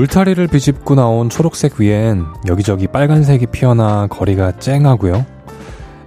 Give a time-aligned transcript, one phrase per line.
[0.00, 5.26] 울타리를 비집고 나온 초록색 위엔 여기저기 빨간색이 피어나 거리가 쨍하고요.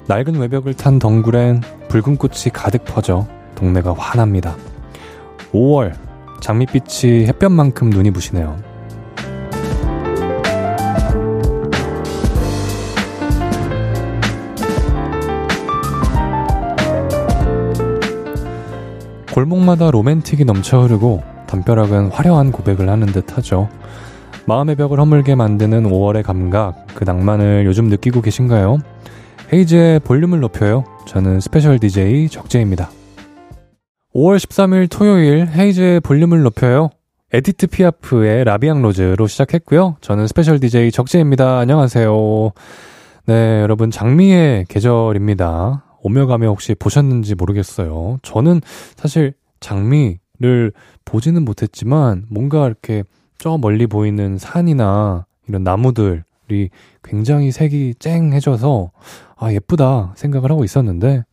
[0.08, 4.56] 낡은 외벽을 탄 덩굴엔 붉은 꽃이 가득 퍼져 동네가 환합니다.
[5.52, 5.94] 5월
[6.42, 8.58] 장밋빛이 햇볕만큼 눈이 부시네요.
[19.32, 21.22] 골목마다 로맨틱이 넘쳐 흐르고
[21.54, 23.70] 담벼락은 화려한 고백을 하는 듯 하죠.
[24.48, 28.80] 마음의 벽을 허물게 만드는 5월의 감각, 그 낭만을 요즘 느끼고 계신가요?
[29.54, 30.84] 헤이즈의 볼륨을 높여요.
[31.06, 32.90] 저는 special DJ 적재입니다.
[34.16, 36.90] 5월 13일 토요일 헤이즈의 볼륨을 높여요.
[37.32, 39.98] 에디트 피아프의 La Vie en rose로 시작했고요.
[40.02, 41.60] 저는 special DJ 적재입니다.
[41.60, 42.52] 안녕하세요.
[43.28, 45.86] 네, 여러분 장미의 계절입니다.
[46.02, 48.18] 오며 가며 혹시 보셨는지 모르겠어요.
[48.24, 48.62] 저는
[48.96, 50.74] 사실 장미를
[51.06, 53.04] 보지는 못했지만 뭔가 이렇게
[53.38, 56.70] 저 멀리 보이는 산이나 이런 나무들이
[57.04, 58.92] 굉장히 색이 쨍해져서
[59.36, 61.24] 아 예쁘다 생각을 하고 있었는데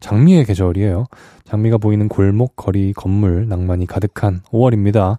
[0.00, 1.04] 장미의 계절이에요.
[1.44, 5.18] 장미가 보이는 골목, 거리, 건물, 낭만이 가득한 5월입니다.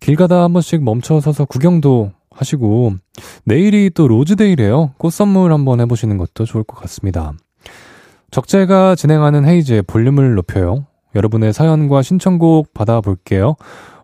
[0.00, 2.94] 길 가다 한 번씩 멈춰 서서 구경도 하시고
[3.44, 4.92] 내일이 또 로즈데이래요.
[4.98, 7.32] 꽃 선물 한번 해보시는 것도 좋을 것 같습니다.
[8.30, 10.86] 적재가 진행하는 헤이즈의 볼륨을 높여요.
[11.16, 13.56] 여러분의 사연과 신청곡 받아볼게요.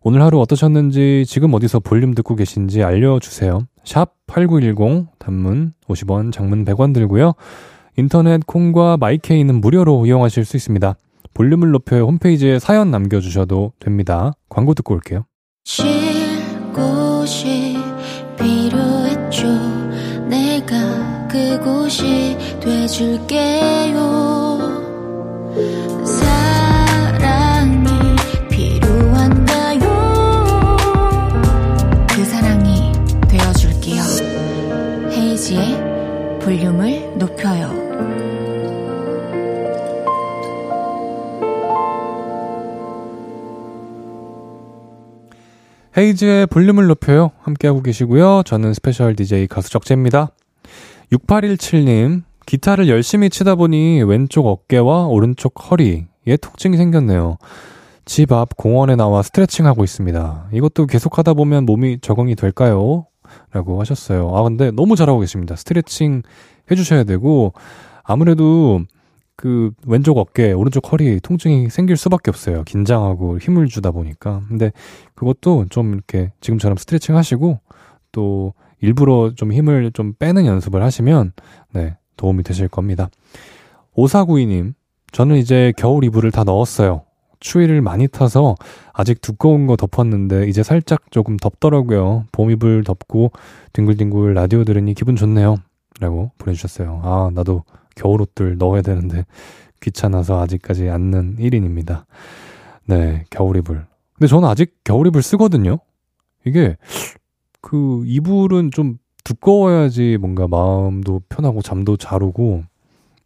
[0.03, 3.61] 오늘 하루 어떠셨는지 지금 어디서 볼륨 듣고 계신지 알려주세요.
[3.85, 7.35] 샵 8910 단문 50원 장문 100원 들고요.
[7.97, 10.97] 인터넷 콩과 마이케이는 무료로 이용하실 수 있습니다.
[11.35, 14.33] 볼륨을 높여 홈페이지에 사연 남겨주셔도 됩니다.
[14.49, 15.25] 광고 듣고 올게요.
[15.65, 15.87] 쉴
[16.73, 17.77] 곳이
[18.39, 19.47] 필요했죠.
[20.29, 24.03] 내가 그곳이 돼줄게요.
[45.97, 47.33] 헤이즈의 볼륨을 높여요.
[47.43, 48.43] 함께하고 계시고요.
[48.45, 50.31] 저는 스페셜 DJ 가수 적재입니다.
[51.13, 56.07] 6817님, 기타를 열심히 치다 보니 왼쪽 어깨와 오른쪽 허리에
[56.41, 57.37] 통증이 생겼네요.
[58.05, 60.49] 집 앞 공원에 나와 스트레칭 하고 있습니다.
[60.53, 63.07] 이것도 계속 하다 보면 몸이 적응이 될까요?
[63.53, 64.35] 라고 하셨어요.
[64.35, 65.57] 아, 근데 너무 잘하고 계십니다.
[65.57, 66.23] 스트레칭
[66.71, 67.53] 해주셔야 되고,
[68.03, 68.81] 아무래도
[69.43, 72.63] 그 왼쪽 어깨, 오른쪽 허리 통증이 생길 수밖에 없어요.
[72.63, 74.41] 긴장하고 힘을 주다 보니까.
[74.47, 74.71] 근데
[75.17, 77.59] 그것도 좀 이렇게 지금처럼 스트레칭 하시고,
[78.13, 81.33] 또 일부러 좀 힘을 좀 빼는 연습을 하시면,
[81.73, 83.11] 네, 도움이 되실 겁니다.
[83.97, 84.75] 오사구이님,
[85.11, 87.03] 저는 이제 겨울 이불을 다 넣었어요.
[87.41, 88.55] 추위를 많이 타서
[88.93, 92.27] 아직 두꺼운 거 덮었는데 이제 살짝 조금 덥더라고요.
[92.31, 93.33] 봄이불 덮고
[93.73, 95.57] 뒹굴뒹굴 라디오 들으니 기분 좋네요.
[95.99, 97.01] 라고 보내주셨어요.
[97.03, 97.65] 아, 나도
[97.95, 99.25] 겨울 옷들 넣어야 되는데
[99.81, 102.05] 귀찮아서 아직까지 않는 1인입니다.
[102.87, 103.85] 네, 겨울이불.
[104.15, 105.79] 근데 저는 아직 겨울이불 쓰거든요.
[106.45, 106.77] 이게
[107.61, 112.65] 그 이불은 좀 두꺼워야지 뭔가 마음도 편하고 잠도 잘 오고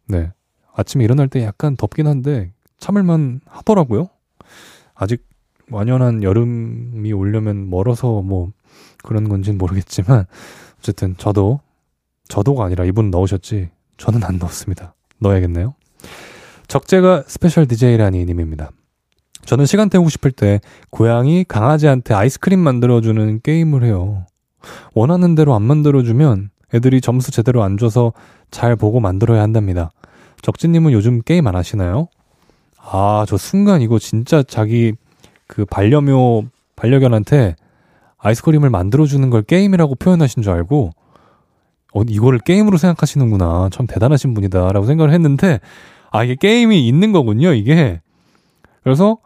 [0.07, 0.31] 네.
[0.73, 4.09] 아침에 일어날 때 약간 덥긴 한데 참을만 하더라고요.
[4.93, 5.25] 아직
[5.71, 8.51] 완연한 여름이 오려면 멀어서 뭐
[9.03, 10.25] 그런 건지는 모르겠지만
[10.79, 11.59] 어쨌든 저도
[12.29, 14.93] 저도가 아니라 이분 넣으셨지 저는 안 넣었습니다.
[15.19, 15.73] 넣어야겠네요.
[16.67, 18.71] 적재가 스페셜 DJ라니 님입니다.
[19.45, 20.59] 저는 시간 때우고 싶을 때
[20.89, 24.25] 고양이 강아지한테 아이스크림 만들어주는 게임을 해요.
[24.93, 28.11] 원하는 대로 안 만들어주면 애들이 점수 제대로 안 줘서
[28.51, 29.91] 잘 보고 만들어야 한답니다.
[30.41, 32.09] 적재님은 요즘 게임 안 하시나요?
[32.77, 34.93] 아, 저 순간 이거 진짜 자기
[35.47, 36.45] 그 반려묘,
[36.75, 37.55] 반려견한테
[38.17, 40.91] 아이스크림을 만들어주는 걸 게임이라고 표현하신 줄 알고,
[41.93, 43.69] 어, 이거를 게임으로 생각하시는구나.
[43.71, 44.71] 참 대단하신 분이다.
[44.71, 45.59] 라고 생각을 했는데,
[46.11, 48.01] 아, 이게 게임이 있는 거군요, 이게.
[48.83, 49.17] 그래서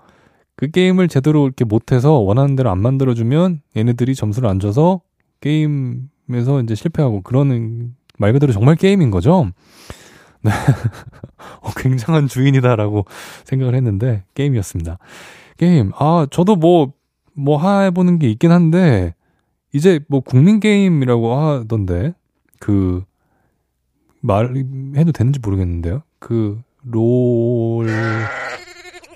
[0.55, 5.01] 그 게임을 제대로 이렇게 못해서 원하는 대로 안 만들어주면 얘네들이 점수를 안 줘서
[5.41, 9.49] 게임에서 이제 실패하고 그러는 말 그대로 정말 게임인 거죠.
[10.43, 10.51] 네.
[11.61, 13.05] 어, 굉장한 주인이다라고
[13.45, 14.97] 생각을 했는데, 게임이었습니다.
[15.57, 15.91] 게임.
[15.95, 16.93] 아, 저도 뭐,
[17.33, 19.15] 뭐 해보는 게 있긴 한데,
[19.73, 22.13] 이제 뭐 국민 게임이라고 하던데,
[22.61, 23.03] 그,
[24.21, 24.53] 말,
[24.95, 26.03] 해도 되는지 모르겠는데요.
[26.19, 27.87] 그, 롤,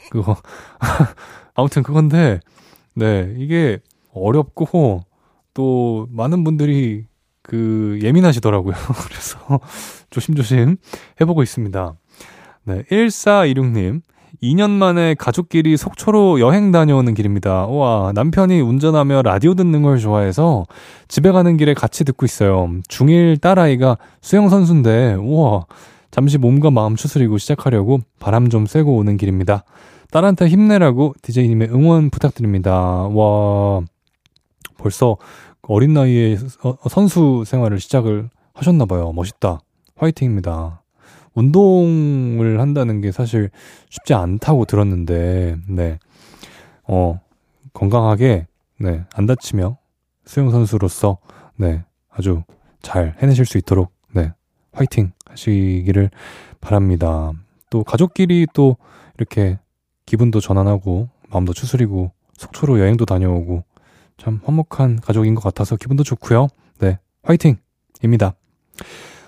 [0.09, 0.35] 그거.
[1.53, 2.39] 아무튼 그건데,
[2.95, 3.77] 네, 이게
[4.11, 5.05] 어렵고,
[5.53, 7.05] 또, 많은 분들이
[7.43, 8.73] 그 예민하시더라고요.
[9.07, 9.59] 그래서
[10.09, 10.77] 조심조심
[11.21, 11.93] 해보고 있습니다.
[12.63, 14.01] 네, 1426님.
[14.41, 17.67] 2년 만에 가족끼리 속초로 여행 다녀오는 길입니다.
[17.67, 20.65] 와, 남편이 운전하며 라디오 듣는 걸 좋아해서
[21.07, 22.69] 집에 가는 길에 같이 듣고 있어요.
[22.89, 25.65] 중1 딸아이가 수영선수인데, 우와,
[26.11, 29.63] 잠시 몸과 마음 추스리고 시작하려고 바람 좀 쐬고 오는 길입니다.
[30.11, 32.73] 딸한테 힘내라고 DJ님의 응원 부탁드립니다.
[32.73, 33.81] 와,
[34.77, 35.17] 벌써
[35.63, 36.37] 어린 나이에
[36.89, 39.11] 선수 생활을 시작을 하셨나봐요.
[39.11, 39.59] 멋있다.
[39.97, 40.84] 화이팅입니다.
[41.35, 43.49] 운동을 한다는 게 사실
[43.89, 45.99] 쉽지 않다고 들었는데, 네.
[46.83, 47.19] 어,
[47.73, 48.47] 건강하게,
[48.79, 49.77] 네, 안 다치며
[50.25, 51.17] 수영선수로서,
[51.57, 52.43] 네, 아주
[52.81, 54.33] 잘 해내실 수 있도록, 네,
[54.71, 56.09] 화이팅 하시기를
[56.61, 57.31] 바랍니다.
[57.69, 58.77] 또 가족끼리 또
[59.17, 59.59] 이렇게
[60.05, 63.63] 기분도 전환하고, 마음도 추스리고, 속초로 여행도 다녀오고,
[64.17, 66.47] 참 화목한 가족인 것 같아서 기분도 좋고요.
[66.79, 68.35] 네, 화이팅입니다.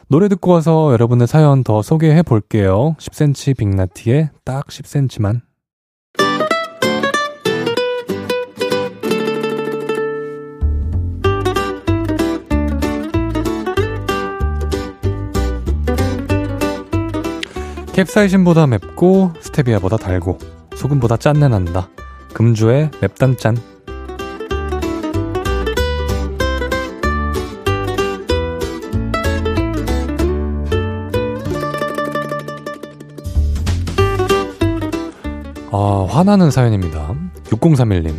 [0.10, 2.96] 노래 듣고 와서 여러분의 사연 더 소개해 볼게요.
[2.98, 5.42] 10cm 빅나티의 딱 10cm만.
[17.92, 20.38] 캡사이신보다 맵고 스테비아보다 달고
[20.76, 21.90] 소금보다 짠내 난다.
[22.34, 23.77] 금주의 맵단짠.
[35.80, 37.14] 아, 화나는 사연입니다.
[37.44, 38.16] 6031님.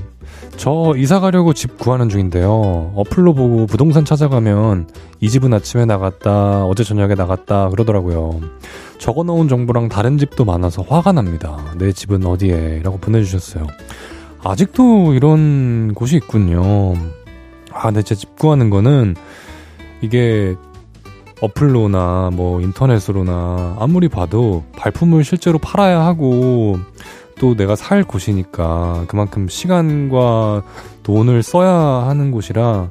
[0.56, 2.92] 저 이사 가려고 집 구하는 중인데요.
[2.94, 4.88] 어플로 보고 부동산 찾아가면
[5.18, 8.40] 이 집은 아침에 나갔다, 어제 저녁에 나갔다 그러더라고요.
[8.98, 11.56] 적어 놓은 정보랑 다른 집도 많아서 화가 납니다.
[11.78, 12.82] 내 집은 어디에?
[12.84, 13.66] 라고 보내주셨어요.
[14.44, 16.94] 아직도 이런 곳이 있군요.
[17.72, 19.16] 아, 근데 제집 구하는 거는
[20.00, 20.54] 이게
[21.40, 26.78] 어플로나 뭐 인터넷으로나 아무리 봐도 발품을 실제로 팔아야 하고
[27.38, 30.62] 또 내가 살 곳이니까 그만큼 시간과
[31.02, 32.90] 돈을 써야 하는 곳이라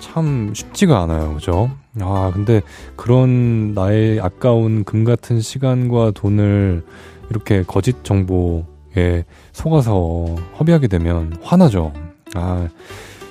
[0.00, 1.34] 참 쉽지가 않아요.
[1.34, 1.70] 그죠?
[2.00, 2.60] 아, 근데
[2.94, 6.84] 그런 나의 아까운 금 같은 시간과 돈을
[7.30, 11.92] 이렇게 거짓 정보에 속아서 허비하게 되면 화나죠.
[12.34, 12.68] 아,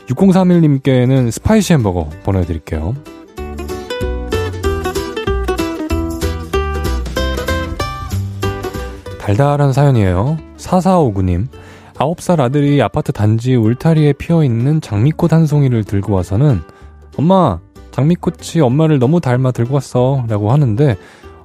[0.08, 2.96] 6031님께는 spicy 햄버거 보내드릴게요.
[9.20, 10.38] 달달한 사연이에요.
[10.66, 11.48] 4459님.
[11.94, 16.62] 9살 아들이 아파트 단지 울타리에 피어 있는 장미꽃 한 송이를 들고 와서는
[17.18, 17.60] 엄마,
[17.92, 20.26] 장미꽃이 엄마를 너무 닮아 들고 왔어.
[20.28, 20.98] 라고 하는데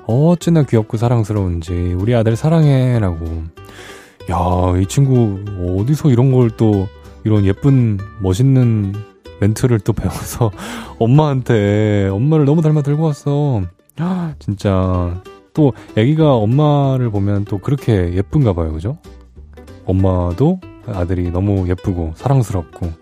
[0.06, 2.98] 어찌나 귀엽고 사랑스러운지 우리 아들 사랑해.
[2.98, 3.24] 라고.
[4.30, 5.38] 야, 이 친구
[5.80, 6.88] 어디서 이런 걸 또
[7.24, 8.94] 이런 예쁜 멋있는
[9.40, 10.50] 멘트를 또 배워서
[10.98, 13.62] 엄마한테 엄마를 너무 닮아 들고 왔어.
[14.38, 18.72] 진짜 또 아기가 엄마를 보면 또 그렇게 예쁜가 봐요.
[18.72, 18.98] 그죠?
[19.84, 22.92] 엄마도 아들이 너무 예쁘고 사랑스럽고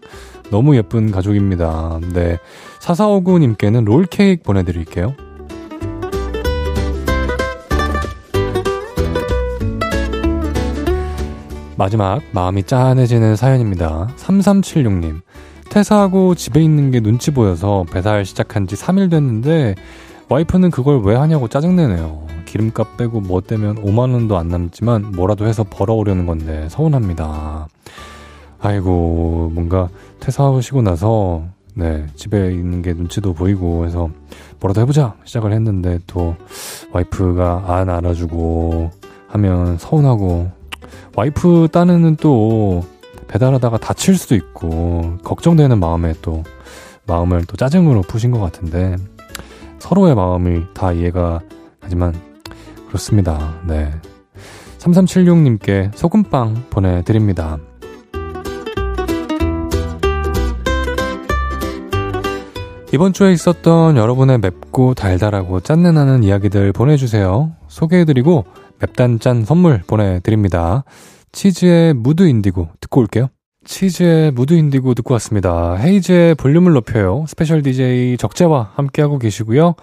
[0.51, 2.01] 너무 예쁜 가족입니다.
[2.15, 2.39] 네.
[2.81, 5.15] 사사오구님께는 롤케이크 보내드릴게요.
[11.77, 14.09] 마지막 마음이 짠해지는 사연입니다.
[14.17, 15.21] 3376님.
[15.71, 19.77] 퇴사하고 집에 있는 게 눈치 보여서 배달 시작한 지 3일 됐는데
[20.29, 22.27] 와이프는 그걸 왜 하냐고 짜증내네요.
[22.49, 27.69] 기름값 빼고 뭐 떼면 5만원도 안 남지만 뭐라도 해서 벌어오려는 건데 서운합니다.
[28.61, 29.89] 아이고, 뭔가
[30.21, 34.11] 퇴사하시고 나서, 네, 집에 있는 게 눈치도 보이고 해서
[34.61, 35.15] 뭐라도 해보자!
[35.25, 36.35] 시작을 했는데 또
[36.93, 38.91] 와이프가 안 알아주고
[39.29, 40.51] 하면 서운하고,
[41.15, 42.83] 와이프 딴에는 또
[43.29, 46.43] 배달하다가 다칠 수도 있고, 걱정되는 마음에 또,
[47.07, 48.97] 마음을 또 짜증으로 푸신 것 같은데,
[49.79, 51.41] 서로의 마음이 다 이해가
[51.81, 52.13] 하지만
[52.89, 53.61] 그렇습니다.
[53.67, 53.93] 네.
[54.79, 57.59] 3376님께 소금빵 보내드립니다.
[62.93, 67.53] 이번 주에 있었던 여러분의 맵고 달달하고 짠내나는 이야기들 보내주세요.
[67.69, 68.47] 소개해드리고
[68.81, 70.85] 맵단짠 선물 보내드립니다.
[71.33, 73.29] 치즈의 무드 인디고 듣고 올게요.
[73.67, 75.77] 치즈의 Mood Indigo 듣고 왔습니다.
[75.77, 77.27] 헤이즈의 볼륨을 높여요.
[77.29, 79.75] 스페셜 DJ 적재와 함께하고 계시고요.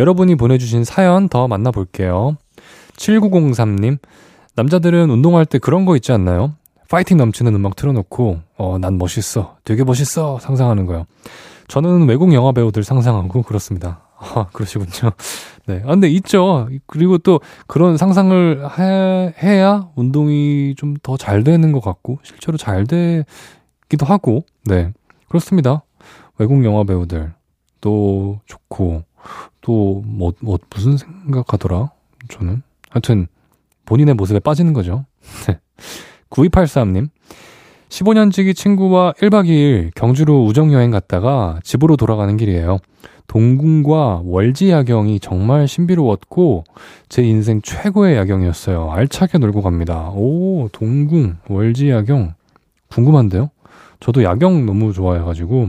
[0.00, 2.36] 여러분이 보내주신 사연 더 만나볼게요.
[2.98, 3.98] 7903님,
[4.56, 6.54] 남자들은 운동할 때 그런 거 있지 않나요?
[6.90, 9.56] 파이팅 넘치는 음악 틀어놓고, 어, 난 멋있어.
[9.64, 10.38] 되게 멋있어.
[10.40, 11.04] 상상하는 거요.
[11.68, 14.00] 저는 외국 영화 배우들 상상하고 그렇습니다.
[14.18, 15.12] 아, 그러시군요.
[15.66, 15.82] 네.
[15.84, 16.68] 아, 근데 있죠.
[16.86, 22.86] 그리고 또 그런 상상을 해, 해야 운동이 좀 더 잘 되는 것 같고, 실제로 잘
[22.86, 24.92] 되기도 하고, 네.
[25.28, 25.82] 그렇습니다.
[26.38, 27.32] 외국 영화 배우들
[27.82, 29.02] 또 좋고,
[29.60, 31.90] 또 뭐, 뭐, 무슨 생각하더라?
[32.28, 32.62] 저는.
[32.90, 33.26] 하여튼
[33.86, 35.04] 본인의 모습에 빠지는 거죠.
[36.30, 37.08] 9283님.
[37.88, 42.78] 15년지기 친구와 1박 2일 경주로 우정여행 갔다가 집으로 돌아가는 길이에요.
[43.28, 46.64] 동궁과 월지 야경이 정말 신비로웠고
[47.08, 48.90] 제 인생 최고의 야경이었어요.
[48.90, 50.10] 알차게 놀고 갑니다.
[50.14, 52.34] 오, 동궁, 월지 야경
[52.88, 53.50] 궁금한데요?
[54.00, 55.68] 저도 야경 너무 좋아해가지고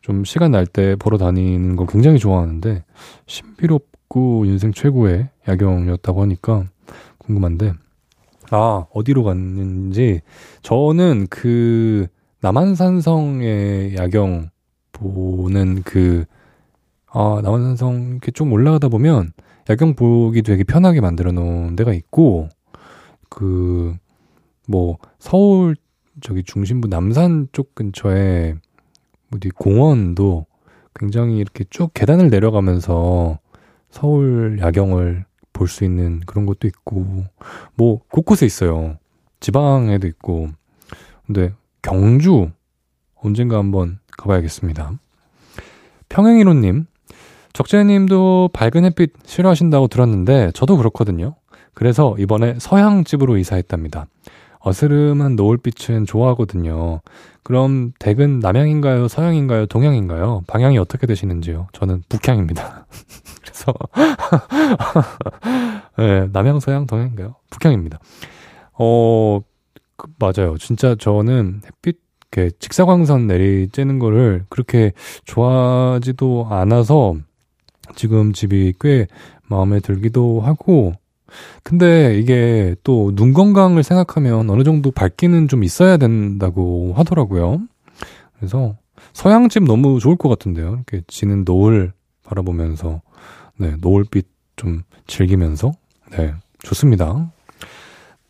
[0.00, 2.82] 좀 시간 날 때 보러 다니는 거 굉장히 좋아하는데
[3.26, 6.66] 신비롭 고 인생 최고의 야경이었다고 하니까
[7.18, 7.72] 궁금한데
[8.50, 10.20] 아 어디로 갔는지.
[10.60, 12.06] 저는 그
[12.42, 14.50] 남한산성의 야경
[14.92, 16.24] 보는 그
[17.06, 19.32] 아, 남한산성 이렇게 좀 올라가다 보면
[19.70, 22.48] 야경 보기 되게 편하게 만들어 놓은 데가 있고
[23.30, 23.96] 그
[24.68, 25.76] 뭐 서울
[26.20, 28.54] 저기 중심부 남산 쪽 근처에
[29.34, 30.46] 어디 공원도
[30.94, 33.38] 굉장히 이렇게 쭉 계단을 내려가면서
[33.92, 37.24] 서울 야경을 볼 수 있는 그런 것도 있고
[37.76, 38.96] 뭐 곳곳에 있어요.
[39.38, 40.48] 지방에도 있고.
[41.26, 42.50] 근데 경주
[43.14, 44.92] 언젠가 한번 가봐야겠습니다.
[46.08, 46.86] 평행이로님,
[47.52, 51.36] 적재님도 밝은 햇빛 싫어하신다고 들었는데 저도 그렇거든요.
[51.74, 54.06] 그래서 이번에 서양집으로 이사했답니다.
[54.64, 57.00] 어스름한 노을빛은 좋아하거든요.
[57.42, 59.08] 그럼 댁은 남향인가요?
[59.08, 59.66] 서향인가요?
[59.66, 60.42] 동향인가요?
[60.46, 61.68] 방향이 어떻게 되시는지요?
[61.72, 62.86] 저는 북향입니다.
[63.42, 63.74] 그래서
[65.98, 67.34] 네, 남향, 서향, 동향인가요?
[67.50, 67.98] 북향입니다.
[68.74, 69.40] 어,
[69.96, 70.56] 그, 맞아요.
[70.58, 71.98] 진짜 저는 햇빛
[72.34, 74.92] 이렇게 직사광선 내리 쬐는 거를 그렇게
[75.26, 77.16] 좋아하지도 않아서
[77.94, 79.06] 지금 집이 꽤
[79.48, 80.94] 마음에 들기도 하고
[81.62, 87.60] 근데 이게 또 눈 건강을 생각하면 어느 정도 밝기는 좀 있어야 된다고 하더라고요.
[88.36, 88.76] 그래서
[89.12, 90.74] 서양집 너무 좋을 것 같은데요.
[90.74, 91.92] 이렇게 지는 노을
[92.24, 93.02] 바라보면서,
[93.58, 95.72] 네, 노을빛 좀 즐기면서,
[96.12, 97.32] 네, 좋습니다.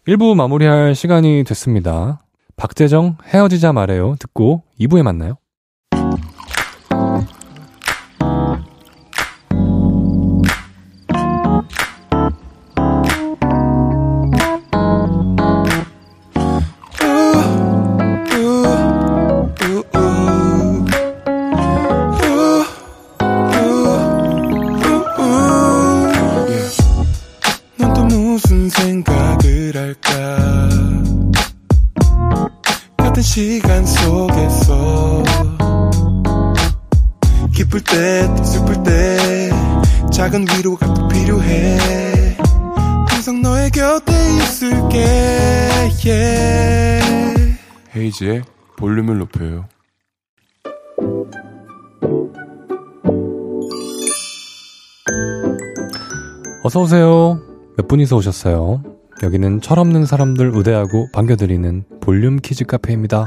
[0.06, 2.20] 1부 마무리할 시간이 됐습니다.
[2.56, 4.16] 박재정 헤어지자 말해요.
[4.18, 5.34] 듣고 2부에 만나요.
[47.94, 48.42] 헤이지의
[48.76, 49.66] 볼륨을 높여요.
[56.64, 57.40] 어서오세요.
[57.76, 58.82] 몇 분이서 오셨어요?
[59.22, 63.26] 여기는 철없는 사람들 우대하고 반겨드리는 볼륨 키즈 카페입니다.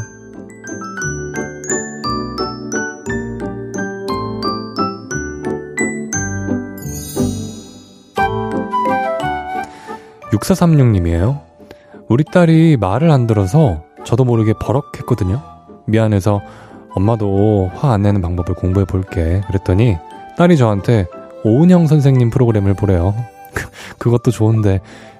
[10.35, 11.41] 6436님이에요.
[12.07, 15.41] 우리 딸이 말을 안 들어서 저도 모르게 버럭했거든요.
[15.85, 16.41] 미안해서
[16.93, 19.41] 엄마도 화 안 내는 방법을 공부해 볼게.
[19.47, 19.97] 그랬더니
[20.37, 21.05] 딸이 저한테
[21.43, 23.13] 오은영 선생님 프로그램을 보래요.
[23.97, 24.79] 그것도 좋은데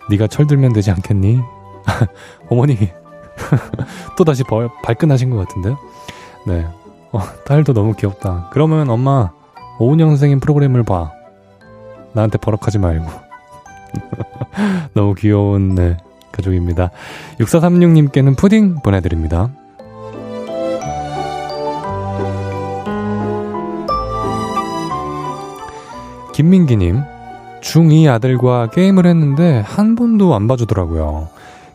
[0.09, 1.39] 네가 철들면 되지 않겠니?
[2.49, 2.77] 어머니
[4.17, 5.77] 또 다시 벌, 발끈하신 것 같은데요.
[6.47, 6.65] 네,
[7.11, 8.49] 어, 딸도 너무 귀엽다.
[8.51, 9.31] 그러면 엄마
[9.79, 11.11] 오은영 선생님 프로그램을 봐.
[12.13, 13.24] 나한테 버럭하지 말고.
[14.93, 15.97] 너무 귀여운 네,
[16.31, 16.91] 가족입니다.
[17.39, 19.49] 6436님께는 푸딩 보내드립니다.
[26.33, 27.01] 김민기님,
[27.61, 31.29] 중2 아들과 게임을 했는데 한 번도 안 봐주더라고요.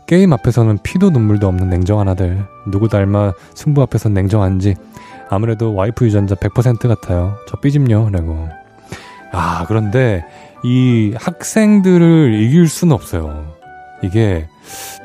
[0.05, 2.45] 게임 앞에서는 피도 눈물도 없는 냉정한 아들.
[2.67, 4.75] 누구 닮아 승부 앞에선 냉정한지.
[5.29, 7.37] 아무래도 와이프 유전자 100% 같아요.
[7.47, 8.09] 저 삐짐요.
[8.11, 8.49] 라고.
[9.31, 10.23] 아, 그런데
[10.63, 13.55] 이 학생들을 이길 수는 없어요.
[14.03, 14.47] 이게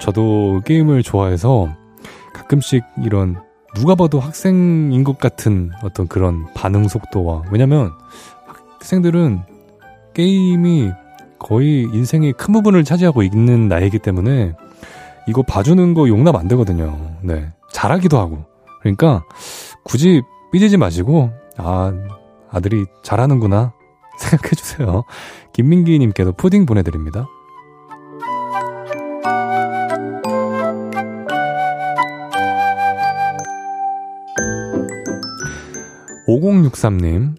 [0.00, 1.68] 저도 게임을 좋아해서
[2.32, 3.36] 가끔씩 이런
[3.74, 7.92] 누가 봐도 학생인 것 같은 어떤 그런 반응 속도와 왜냐면
[8.46, 9.40] 학생들은
[10.14, 10.92] 게임이
[11.38, 14.54] 거의 인생의 큰 부분을 차지하고 있는 나이기 때문에
[15.28, 16.96] 이거 봐주는 거 용납 안 되거든요.
[17.22, 17.48] 네.
[17.72, 18.44] 잘하기도 하고.
[18.80, 19.24] 그러니까
[19.82, 20.22] 굳이
[20.52, 21.92] 삐지지 마시고, 아,
[22.50, 23.72] 아들이 잘하는구나.
[24.18, 25.04] 생각해주세요.
[25.52, 27.26] 김민기님께도 푸딩 보내드립니다.
[36.26, 37.34] 5063님,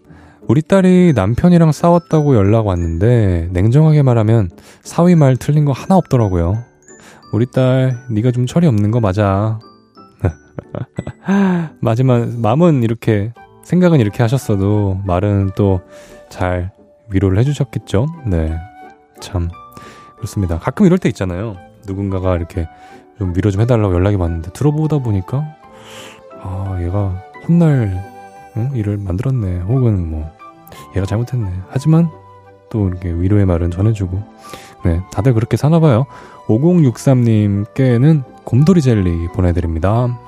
[0.48, 4.48] 우리 딸이 남편이랑 싸웠다고 연락 왔는데 냉정하게 말하면
[4.82, 6.64] 사위 말 틀린 거 하나 없더라고요.
[7.32, 9.58] 우리 딸 네가 좀 철이 없는 거 맞아.
[11.80, 13.32] 마지막 마음은 이렇게
[13.64, 15.82] 생각은 이렇게 하셨어도 말은 또
[16.28, 16.70] 잘
[17.08, 18.06] 위로를 해주셨겠죠.
[18.26, 18.56] 네,
[19.20, 19.48] 참
[20.16, 20.58] 그렇습니다.
[20.58, 21.56] 가끔 이럴 때 있잖아요.
[21.86, 22.68] 누군가가 이렇게
[23.18, 25.44] 좀 위로 좀 해달라고 연락이 왔는데 들어보다 보니까
[26.42, 28.04] 아 얘가 혼날
[28.56, 28.70] 응?
[28.74, 29.60] 일을 만들었네.
[29.60, 30.30] 혹은 뭐
[30.96, 31.50] 얘가 잘못했네.
[31.68, 32.10] 하지만
[32.70, 34.22] 또 이렇게 위로의 말은 전해주고
[34.84, 36.06] 네 다들 그렇게 사나봐요.
[36.46, 40.18] 5063님께는 곰돌이 젤리 보내드립니다.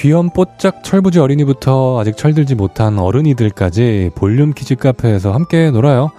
[0.00, 6.10] 귀염 뽀짝 철부지 어린이부터 아직 철들지 못한 어른이들까지 볼륨 키즈 카페에서 함께 놀아요.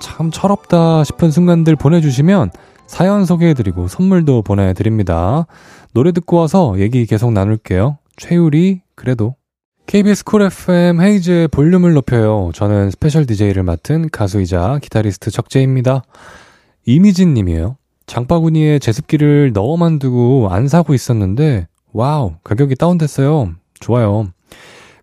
[0.00, 2.50] 참 철없다 싶은 순간들 보내주시면
[2.88, 5.46] 사연 소개해드리고 선물도 보내드립니다.
[5.94, 7.98] 노래 듣고 와서 얘기 계속 나눌게요.
[8.16, 9.36] 최유리, 그래도.
[9.86, 12.50] KBS Cool FM 헤이즈의 볼륨을 높여요.
[12.52, 16.02] 저는 스페셜 DJ를 맡은 가수이자 기타리스트 적재입니다.
[16.84, 17.76] 이미진 님이에요.
[18.06, 23.54] 장바구니에 제습기를 넣어만 두고 안 사고 있었는데 wow, 가격이 다운됐어요.
[23.80, 24.28] 좋아요.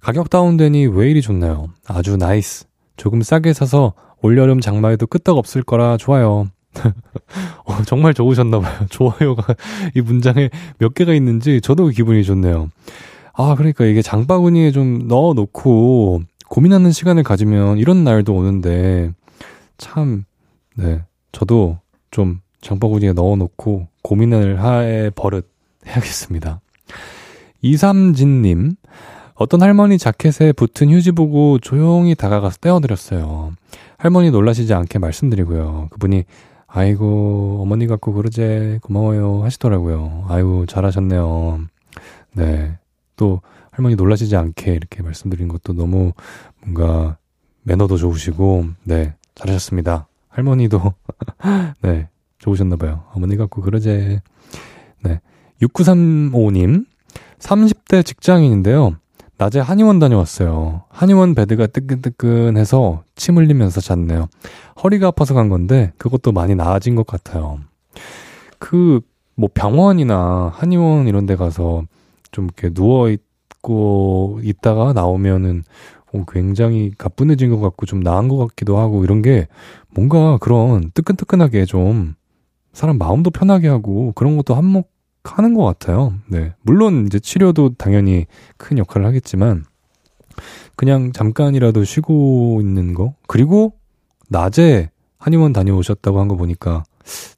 [0.01, 1.67] 가격 다운되니 왜 이리 좋나요?
[1.85, 2.65] 아주 nice.
[2.95, 6.47] 조금 싸게 사서 올여름 장마에도 끄떡 없을 거라 좋아요.
[7.65, 8.87] 어, 정말 좋으셨나봐요.
[8.89, 9.55] 좋아요가
[9.95, 12.69] 이 문장에 몇 개가 있는지 저도 기분이 좋네요.
[13.33, 19.11] 아, 그러니까 이게 장바구니에 좀 넣어 놓고 고민하는 시간을 가지면 이런 날도 오는데
[19.77, 20.23] 참,
[20.75, 21.03] 네.
[21.31, 21.77] 저도
[22.09, 25.49] 좀 장바구니에 넣어 놓고 고민을 할 버릇
[25.85, 26.61] 해야겠습니다.
[27.61, 28.75] 이삼진님,
[29.35, 33.53] 어떤 할머니 자켓에 붙은 휴지 보고 조용히 다가가서 떼어드렸어요.
[33.97, 35.89] 할머니 놀라시지 않게 말씀드리고요.
[35.91, 36.25] 그분이,
[36.67, 40.25] 아이고, 어머니 같고 그러제 고마워요 하시더라고요.
[40.27, 41.61] 아이고, 잘하셨네요.
[42.33, 42.77] 네.
[43.15, 46.13] 또, 할머니 놀라시지 않게 이렇게 말씀드린 것도 너무
[46.61, 47.17] 뭔가
[47.63, 49.13] 매너도 좋으시고, 네.
[49.35, 50.07] 잘하셨습니다.
[50.29, 50.93] 할머니도,
[51.81, 52.07] 네.
[52.39, 53.03] 좋으셨나봐요.
[53.13, 54.21] 어머니 같고 그러제.
[55.03, 55.19] 네.
[55.61, 56.85] 6935님,
[57.39, 58.95] 30대 직장인인데요.
[59.37, 60.83] 낮에 한의원 다녀왔어요.
[60.89, 64.27] 한의원 베드가 뜨끈뜨끈해서 침 흘리면서 잤네요.
[64.83, 67.59] 허리가 아파서 간 건데 그것도 많이 나아진 것 같아요.
[68.59, 69.01] 그
[69.37, 71.83] 뭐 병원이나 한의원 이런 데 가서
[72.31, 75.63] 좀 이렇게 누워 있고 있다가 나오면은
[76.11, 79.47] 어, 굉장히 가뿐해진 것 같고 좀 나은 것 같기도 하고 이런 게
[79.91, 82.15] 뭔가 그런 뜨끈뜨끈하게 좀
[82.73, 84.87] 사람 마음도 편하게 하고 그런 것도 한몫
[85.23, 86.13] 하는 것 같아요.
[86.27, 86.53] 네.
[86.61, 88.25] 물론 이제 치료도 당연히
[88.57, 89.65] 큰 역할을 하겠지만,
[90.75, 93.15] 그냥 잠깐이라도 쉬고 있는 거.
[93.27, 93.73] 그리고
[94.29, 96.83] 낮에 한의원 다녀오셨다고 한 거 보니까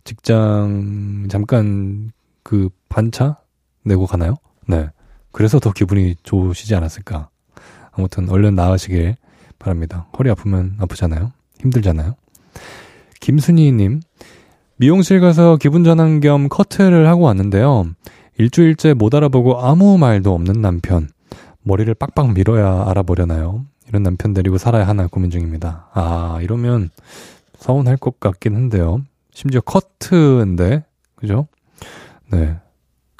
[0.04, 2.12] 직장 잠깐
[2.44, 3.38] 그 반차
[3.86, 4.36] 내고 가나요?
[4.68, 4.90] 네.
[5.32, 7.30] 그래서 더 기분이 좋으시지 않았을까.
[7.92, 9.16] 아무튼 얼른 나으시길
[9.60, 10.08] 바랍니다.
[10.18, 11.32] 허리 아프면 아프잖아요.
[11.60, 12.16] 힘들잖아요.
[13.22, 14.02] 김순희님,
[14.80, 17.90] 미용실 가서 기분 전환 겸 커트를 하고 왔는데요.
[18.38, 21.10] 일주일째 못 알아보고 아무 말도 없는 남편.
[21.64, 23.66] 머리를 빡빡 밀어야 알아보려나요?
[23.90, 25.90] 이런 남편 데리고 살아야 하나 고민 중입니다.
[25.94, 26.92] 아, 이러면
[27.58, 29.02] 서운할 것 같긴 한데요.
[29.34, 31.50] 심지어 커트인데, 그죠?
[32.32, 32.56] 네.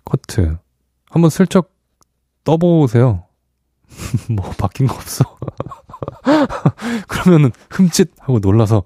[0.06, 0.58] 커트.
[1.10, 1.74] 한번 슬쩍
[2.46, 3.26] 떠보세요.
[4.32, 5.26] 뭐, 바뀐 거 없어.
[7.10, 8.82] 그러면은 흠칫 하고 놀라서,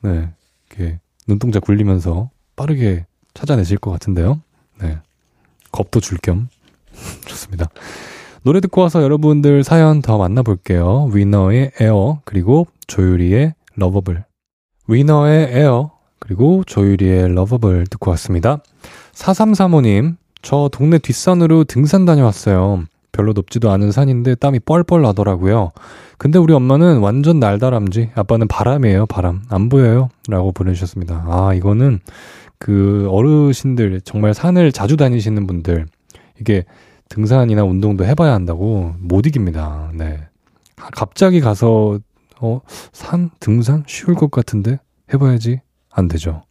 [0.00, 0.32] 네.
[0.70, 4.40] 이렇게 눈동자 굴리면서 빠르게 찾아내실 것 같은데요.
[4.80, 4.98] 네.
[5.72, 6.48] 겁도 줄 겸.
[7.26, 7.68] 좋습니다.
[8.42, 11.10] 노래 듣고 와서 여러분들 사연 더 만나볼게요.
[11.12, 14.24] 위너의 AIR, 그리고 조유리의 Lovable.
[14.86, 18.62] 위너의 AIR, 그리고 조유리의 Lovable 듣고 왔습니다.
[19.12, 22.84] 4335님, 저 동네 뒷산으로 등산 다녀왔어요.
[23.10, 25.72] 별로 높지도 않은 산인데 땀이 뻘뻘 나더라고요.
[26.18, 29.42] 근데 우리 엄마는 완전 날다람쥐, 아빠는 바람이에요, 바람.
[29.50, 30.08] 안 보여요?
[30.28, 31.24] 라고 보내주셨습니다.
[31.28, 32.00] 아, 이거는
[32.58, 35.86] 그 어르신들, 정말 산을 자주 다니시는 분들,
[36.40, 36.64] 이게
[37.08, 39.90] 등산이나 운동도 해봐야 한다고 못 이깁니다.
[39.94, 40.20] 네.
[40.74, 41.98] 갑자기 가서,
[42.40, 42.60] 어,
[42.92, 43.84] 산, 등산?
[43.86, 44.78] 쉬울 것 같은데?
[45.12, 45.60] 해봐야지?
[45.90, 46.42] 안 되죠.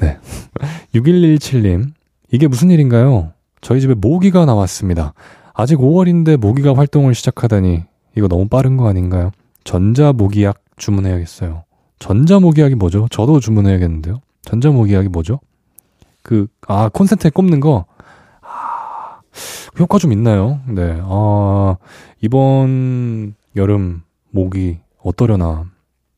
[0.00, 0.18] 네.
[0.94, 1.92] 6117님,
[2.30, 3.32] 이게 무슨 일인가요?
[3.60, 5.12] 저희 집에 모기가 나왔습니다.
[5.54, 7.84] 아직 5월인데 모기가 활동을 시작하다니
[8.16, 9.30] 이거 너무 빠른 거 아닌가요?
[9.64, 11.64] 전자모기약 주문해야겠어요.
[11.98, 13.06] 전자모기약이 뭐죠?
[13.10, 14.20] 저도 주문해야겠는데요.
[14.42, 15.40] 전자모기약이 뭐죠?
[16.22, 17.86] 그, 아, 콘센트에 꼽는 거.
[18.40, 19.20] 아,
[19.78, 20.60] 효과 좀 있나요?
[20.68, 20.98] 네.
[21.02, 21.76] 아,
[22.20, 25.64] 이번 여름 모기 어떠려나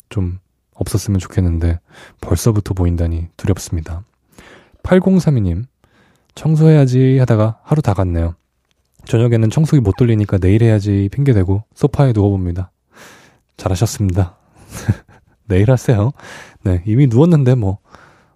[0.08, 0.38] 좀
[0.74, 1.80] 없었으면 좋겠는데
[2.20, 4.02] 벌써부터 보인다니 두렵습니다.
[4.82, 5.64] 8032님,
[6.34, 8.34] 청소해야지 하다가 하루 다 갔네요.
[9.04, 12.70] 저녁에는 청소기 못 돌리니까 내일 해야지 핑계대고 소파에 누워봅니다.
[13.56, 14.36] 잘하셨습니다.
[15.46, 16.12] 내일 하세요.
[16.62, 17.78] 네, 이미 누웠는데 뭐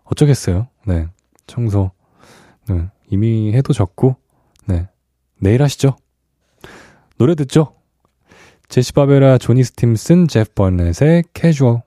[0.05, 0.69] 어쩌겠어요.
[0.87, 1.07] 네,
[1.47, 1.93] 청소
[2.69, 4.17] 네, 이미 해도 적고
[4.67, 4.89] 네,
[5.39, 5.97] 내일 하시죠.
[7.17, 7.75] 노래 듣죠.
[8.69, 11.83] 제시 바베라, 조니 스팀슨, 제프 버넷의 캐주얼.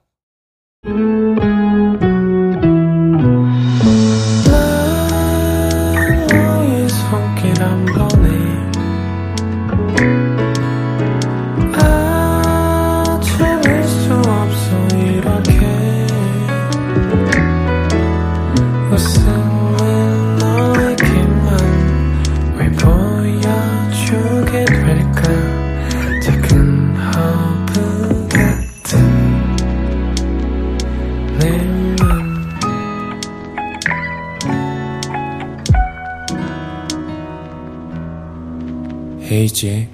[39.58, 39.88] 헤이즈의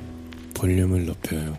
[0.54, 1.56] 볼륨을 높여요.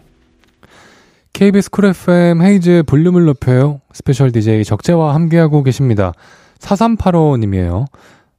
[1.34, 3.82] KBS Cool FM 헤이즈의 볼륨을 높여요.
[3.94, 6.14] 스페셜 DJ 적재와 함께하고 계십니다.
[6.60, 7.86] 4385님이에요.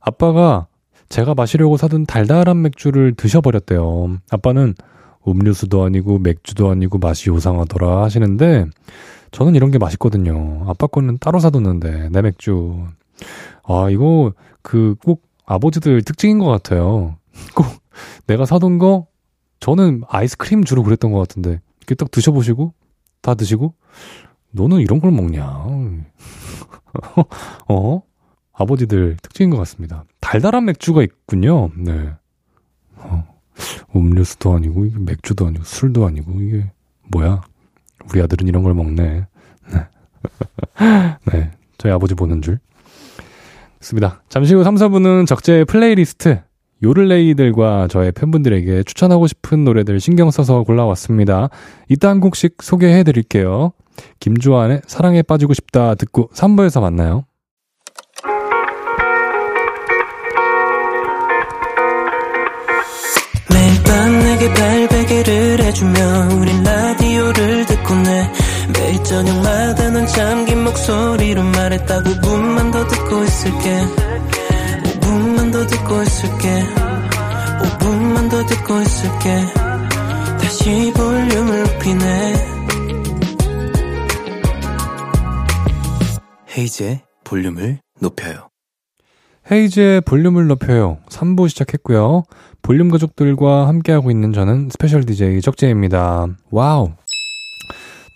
[0.01, 0.69] 아빠가
[1.09, 4.19] 제가 마시려고 사둔 달달한 맥주를 드셔버렸대요.
[4.31, 4.75] 아빠는
[5.27, 8.67] 음료수도 아니고 맥주도 아니고 맛이 요상하더라 하시는데
[9.33, 10.65] 저는 이런 게 맛있거든요.
[10.69, 12.85] 아빠 거는 따로 사뒀는데 내 맥주.
[13.65, 17.17] 아 이거 그 꼭 아버지들 특징인 것 같아요.
[17.55, 17.67] 꼭
[18.27, 19.07] 내가 사둔 거
[19.61, 22.75] 저는 아이스크림 주로 그랬던 것 같은데 이렇게 딱 드셔보시고
[23.23, 23.75] 다 드시고
[24.51, 25.47] 너는 이런 걸 먹냐?
[27.69, 28.03] 어?
[28.53, 30.05] 아버지들 특징인 것 같습니다.
[30.21, 31.71] 달달한 맥주가 있군요.
[31.77, 32.11] 네.
[32.97, 33.27] 어,
[33.95, 36.71] 음료수도 아니고 이게 맥주도 아니고 술도 아니고 이게
[37.11, 37.43] 뭐야?
[38.11, 39.27] 우리 아들은 이런 걸 먹네.
[39.73, 39.87] 네.
[41.33, 41.51] 네.
[41.77, 42.59] 저희 아버지 보는 줄.
[43.81, 44.23] 좋습니다.
[44.29, 46.41] 잠시 후 3, 4부는 적재 플레이리스트
[46.83, 51.49] 요를레이들과 저의 팬분들에게 추천하고 싶은 노래들 신경 써서 골라왔습니다.
[52.03, 53.73] 한 곡씩 소개해 드릴게요.
[54.21, 57.25] 김주환의 사랑에 빠지고 싶다 듣고 3부에서 만나요.
[63.51, 68.31] 매일 밤 내게 팔베개를 해주며 우린 라디오를 듣고 내
[68.75, 73.81] 매일 저녁마다 넌 잠긴 목소리로 말했다 5분만 더 듣고 있을게
[75.01, 76.65] 5분만 더 듣고 있을게.
[77.63, 79.47] 5분만 더 듣고 있을게.
[80.39, 82.35] 다시 볼륨을 높이네.
[86.59, 88.51] 헤이즈의 볼륨을 높여요.
[89.51, 90.99] 헤이즈의 볼륨을 높여요.
[91.09, 92.25] 3부 시작했고요.
[92.61, 96.27] 볼륨 가족들과 함께하고 있는 저는 스페셜 DJ 적재입니다.
[96.51, 96.93] Wow.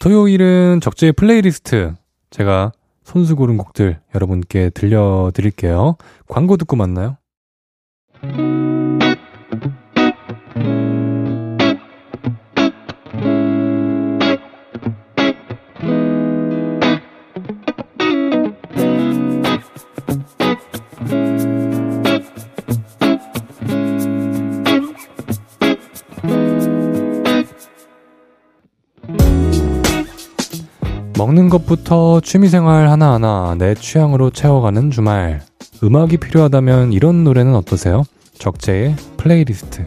[0.00, 1.94] 토요일은 적재의 플레이리스트.
[2.28, 2.72] 제가
[3.02, 5.96] 손수 고른 곡들 여러분께 들려드릴게요.
[6.28, 7.16] 광고 듣고 만나요.
[31.20, 35.49] 먹는 것부터 취미생활 하나하나 내 취향으로 채워가는 주말.
[35.82, 38.04] 음악이 필요하다면 이런 노래는 어떠세요?
[38.34, 39.86] 적재의 플레이리스트.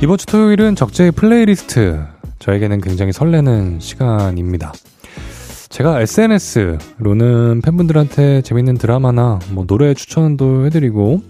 [0.00, 2.04] 이번 주 토요일은 적재의 플레이리스트.
[2.38, 4.72] 저에게는 굉장히 설레는 시간입니다.
[5.68, 11.22] 제가 SNS로는 팬분들한테 재밌는 드라마나 뭐 노래 추천도 해드리고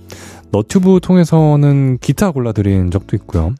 [0.51, 3.55] 너튜브 통해서는 기타 골라드린 적도 있고요.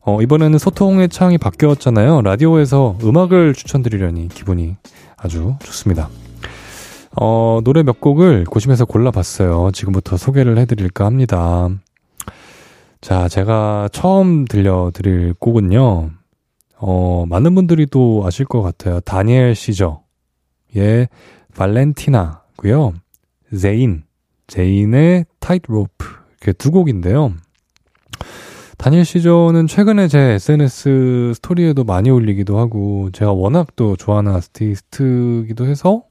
[0.00, 2.22] 어, 이번에는 소통의 창이 바뀌었잖아요.
[2.22, 4.76] 라디오에서 음악을 추천드리려니 기분이
[5.16, 6.08] 아주 좋습니다.
[7.20, 9.70] 어, 노래 몇 곡을 고심해서 골라봤어요.
[9.72, 11.68] 지금부터 소개를 해드릴까 합니다.
[13.00, 16.10] 자, 제가 처음 들려드릴 곡은요.
[16.78, 19.00] 어, 많은 분들이 또 아실 것 같아요.
[19.00, 20.02] 다니엘 시저.
[20.76, 21.08] 예,
[21.54, 22.94] Valentina고요.
[23.60, 24.04] 제인,
[24.52, 27.32] 제인의 Tightrope 이렇게 두 곡인데요.
[28.76, 36.02] 다니엘 시저는 최근에 제 SNS 스토리에도 많이 올리기도 하고 제가 워낙 또 좋아하는 아티스트기도 해서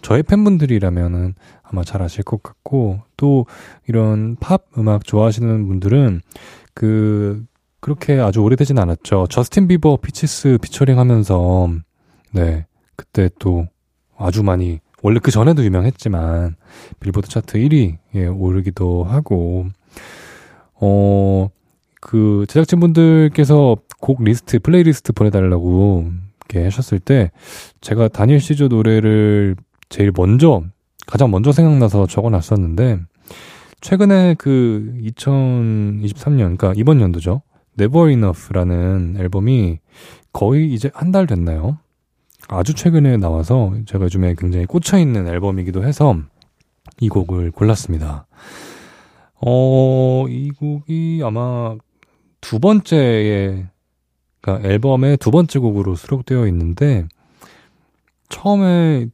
[0.00, 3.46] 저의 팬분들이라면은 아마 잘 아실 것 같고 또
[3.88, 6.20] 이런 팝 음악 좋아하시는 분들은
[6.72, 7.44] 그
[7.80, 9.26] 그렇게 아주 오래되진 않았죠.
[9.28, 11.68] 저스틴 비버 Peaches 피처링 하면서
[12.30, 13.66] 네 그때 또
[14.16, 16.56] 아주 많이 원래 그 전에도 유명했지만
[16.98, 19.66] 빌보드 차트 1위에 오르기도 하고
[20.74, 21.48] 어
[22.00, 26.08] 그 제작진분들께서 곡 리스트, 플레이리스트 보내달라고
[26.48, 27.32] 이렇게 하셨을 때
[27.80, 29.56] 제가 다니엘 시저 노래를
[29.88, 30.62] 제일 먼저
[31.06, 33.00] 가장 먼저 생각나서 적어놨었는데
[33.80, 37.42] 최근에 그 2023년, 그러니까 이번 연도죠.
[37.76, 39.80] Never Enough라는 앨범이
[40.32, 41.78] 거의 이제 한 달 됐나요?
[42.48, 46.16] 아주 최근에 나와서 제가 요즘에 굉장히 꽂혀있는 앨범이기도 해서
[47.00, 48.26] 이 곡을 골랐습니다.
[49.40, 51.76] 어, 이 곡이 아마
[52.40, 53.66] 두 번째에,
[54.40, 57.06] 그러니까 앨범의 두 번째 곡으로 수록되어 있는데,
[58.28, 59.08] 처음에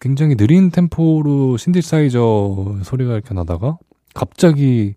[0.00, 3.78] 굉장히 느린 템포로 신디사이저 소리가 이렇게 나다가
[4.14, 4.94] 갑자기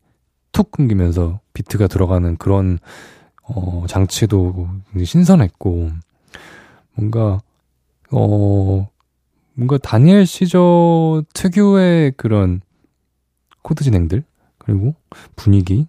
[0.52, 2.80] 툭 끊기면서 비트가 들어가는 그런
[3.44, 4.54] 어 장치도
[4.88, 5.92] 굉장히 신선했고
[6.96, 7.40] 뭔가
[8.12, 8.88] 어
[9.54, 12.62] 뭔가 다니엘 시저 특유의 그런
[13.62, 14.24] 코드 진행들
[14.58, 14.96] 그리고
[15.36, 15.88] 분위기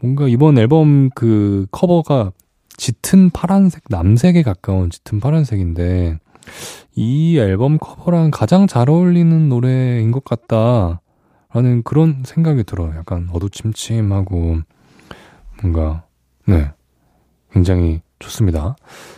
[0.00, 2.32] 뭔가 이번 앨범 그 커버가
[2.76, 6.18] 짙은 파란색 남색에 가까운 짙은 파란색인데
[6.94, 12.94] 이 앨범 커버랑 가장 잘 어울리는 노래인 것 같다라는 그런 생각이 들어요.
[12.96, 14.58] 약간 어두침침하고
[15.62, 16.04] 뭔가
[16.46, 16.70] 네
[17.52, 18.76] 굉장히 좋습니다.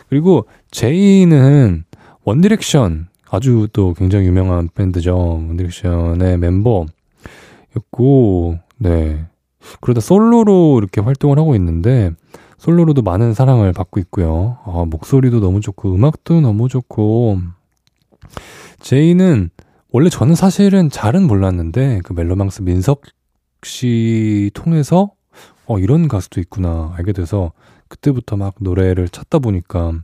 [0.09, 1.85] 그리고 제인은
[2.25, 5.17] 원디렉션 아주 또 굉장히 유명한 밴드죠.
[5.17, 6.88] 원디렉션의 멤버였고
[8.79, 9.25] 네
[9.81, 12.11] 그러다 솔로로 이렇게 활동을 하고 있는데
[12.59, 14.59] 솔로로도 많은 사랑을 받고 있고요.
[14.64, 17.38] 아, 목소리도 너무 좋고 음악도 너무 좋고
[18.81, 19.51] 제이는
[19.93, 23.03] 원래 저는 사실은 잘은 몰랐는데 그 멜로망스 민석
[23.62, 25.11] 씨 통해서
[25.67, 27.53] 어 이런 가수도 있구나 알게 돼서
[27.88, 30.03] 그때부터 막 노래를 찾다 보니까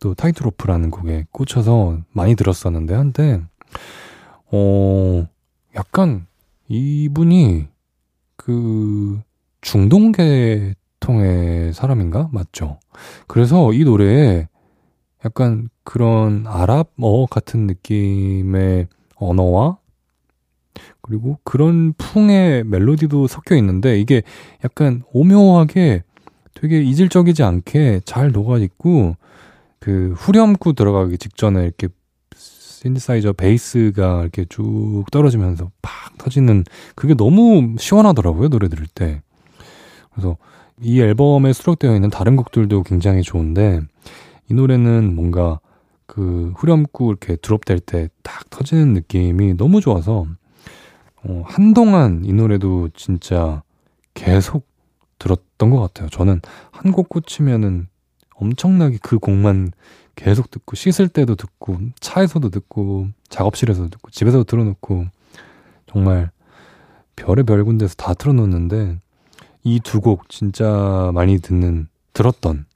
[0.00, 3.42] 또 타이틀오프라는 곡에 꽂혀서 많이 들었었는데 한데
[4.50, 5.26] 어
[5.74, 6.26] 약간
[6.68, 7.68] 이분이
[8.36, 9.20] 그
[9.60, 12.28] 중동계 통의 사람인가?
[12.32, 12.78] 맞죠?
[13.26, 14.48] 그래서 이 노래에
[15.24, 19.78] 약간 그런 아랍어 같은 느낌의 언어와
[21.00, 24.22] 그리고 그런 풍의 멜로디도 섞여 있는데 이게
[24.64, 26.02] 약간 오묘하게
[26.54, 29.16] 되게 이질적이지 않게 잘 녹아있고
[29.80, 31.88] 그 후렴구 들어가기 직전에 이렇게
[32.36, 36.64] 신디사이저 베이스가 이렇게 쭉 떨어지면서 팍 터지는
[36.94, 39.22] 그게 너무 시원하더라고요 노래 들을 때.
[40.12, 40.36] 그래서
[40.80, 43.80] 이 앨범에 수록되어 있는 다른 곡들도 굉장히 좋은데
[44.50, 45.60] 이 노래는 뭔가
[46.06, 50.26] 그 후렴구 이렇게 드롭될 때 딱 터지는 느낌이 너무 좋아서
[51.22, 53.62] 어, 한동안 이 노래도 진짜
[54.14, 54.66] 계속
[55.24, 56.08] 들었던 것 같아요.
[56.10, 57.88] 저는 한 곡 꽂히면은
[58.36, 59.72] 엄청나게 그 곡만
[60.16, 65.06] 계속 듣고 씻을 때도 듣고 차에서도 듣고 작업실에서도 듣고 집에서도 틀어놓고
[65.90, 66.30] 정말
[67.16, 68.98] 별의 별 군데서 다 틀어놓는데
[69.64, 72.66] 이 두 곡 진짜 많이 듣는 들었던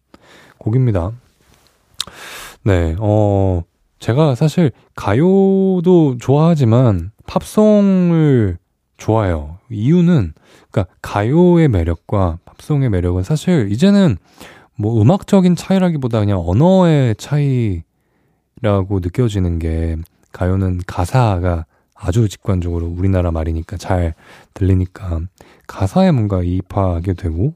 [0.59, 1.13] 곡입니다.
[2.65, 3.63] 네, 어
[3.99, 8.59] 제가 사실 가요도 좋아하지만 팝송을
[8.99, 9.59] 좋아해요.
[9.71, 10.35] 이유는
[10.71, 14.17] 그러니까 가요의 매력과 팝송의 매력은 사실 이제는
[14.77, 17.85] 뭐 음악적인 차이라기보다 그냥 언어의 차이라고
[19.01, 19.97] 느껴지는 게
[20.33, 24.15] 가요는 가사가 아주 직관적으로 우리나라 말이니까 잘
[24.55, 25.21] 들리니까
[25.67, 27.55] 가사에 뭔가 이입하게 되고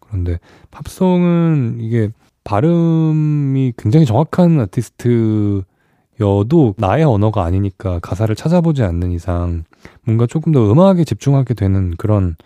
[0.00, 0.38] 그런데
[0.70, 2.10] 팝송은 이게
[2.44, 5.62] 발음이 굉장히 정확한 아티스트
[6.20, 9.64] 여도 나의 언어가 아니니까 가사를 찾아보지 않는 이상
[10.04, 12.36] 뭔가 조금 더 음악에 집중하게 되는 그런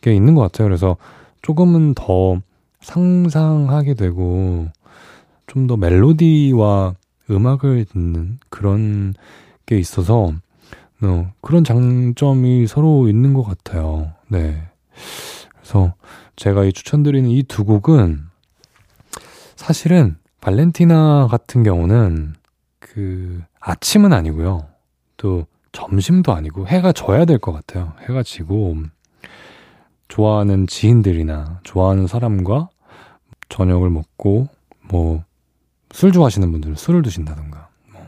[0.00, 0.68] 게 있는 것 같아요.
[0.68, 0.96] 그래서
[1.42, 2.40] 조금은 더
[2.80, 4.68] 상상하게 되고
[5.46, 6.94] 좀 더 멜로디와
[7.30, 9.14] 음악을 듣는 그런
[9.64, 10.32] 게 있어서
[11.02, 14.12] 어, 그런 장점이 서로 있는 것 같아요.
[14.28, 14.62] 네.
[15.54, 15.94] 그래서
[16.36, 18.22] 제가 이 추천드리는 이 두 곡은
[19.56, 22.34] 사실은 발렌티나 같은 경우는
[22.96, 24.66] 그 아침은 아니고요.
[25.18, 27.92] 또 점심도 아니고 해가 져야 될 것 같아요.
[28.08, 28.74] 해가 지고
[30.08, 32.70] 좋아하는 지인들이나 좋아하는 사람과
[33.50, 34.48] 저녁을 먹고
[34.88, 35.22] 뭐
[35.92, 38.04] 술 좋아하시는 분들은 술을 드신다던가 뭐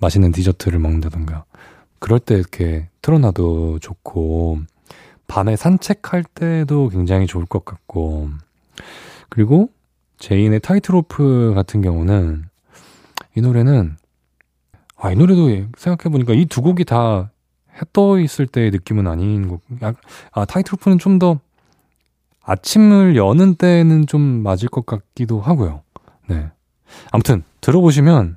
[0.00, 1.44] 맛있는 디저트를 먹는다던가
[1.98, 4.58] 그럴 때 이렇게 틀어놔도 좋고
[5.26, 8.30] 밤에 산책할 때도 굉장히 좋을 것 같고
[9.28, 9.70] 그리고
[10.18, 12.44] 제인의 타이틀오프 같은 경우는
[13.36, 13.96] 이 노래는
[15.04, 19.62] 아 이 노래도 생각해 보니까 이 두 곡이 다해떠 있을 때의 느낌은 아닌 곡.
[20.32, 21.40] 아 Tightrope는 좀더
[22.42, 25.82] 아침을 여는 때는 좀 맞을 것 같기도 하고요.
[26.28, 26.50] 네.
[27.10, 28.36] 아무튼 들어보시면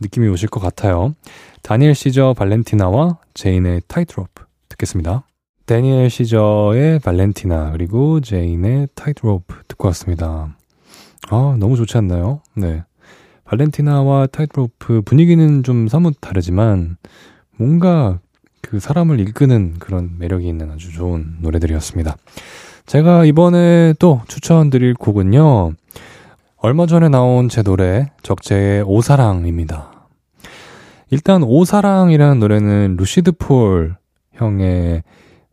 [0.00, 1.14] 느낌이 오실 것 같아요.
[1.62, 5.24] 다니엘 시저 Valentina와 제인의 Tightrope 듣겠습니다.
[5.66, 10.56] 데니엘 시저의 Valentina 그리고 제인의 Tightrope 듣고 왔습니다.
[11.30, 12.42] 아, 너무 좋지 않나요?
[12.54, 12.82] 네.
[13.52, 16.96] Valentina와 Tightrope 분위기는 좀 사뭇 다르지만
[17.58, 18.18] 뭔가
[18.62, 22.16] 그 사람을 이끄는 그런 매력이 있는 아주 좋은 노래들이었습니다.
[22.86, 25.74] 제가 이번에 또 추천드릴 곡은요.
[26.56, 30.08] 얼마 전에 나온 제 노래 적재의 오사랑입니다.
[31.10, 33.96] 일단 오사랑이라는 노래는 루시드 폴
[34.32, 35.02] 형의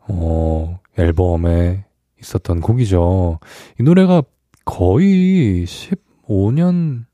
[0.07, 1.83] 어, 앨범에
[2.21, 3.39] 있었던 곡이죠.
[3.77, 4.23] 이 노래가
[4.63, 7.09] 거의 15년,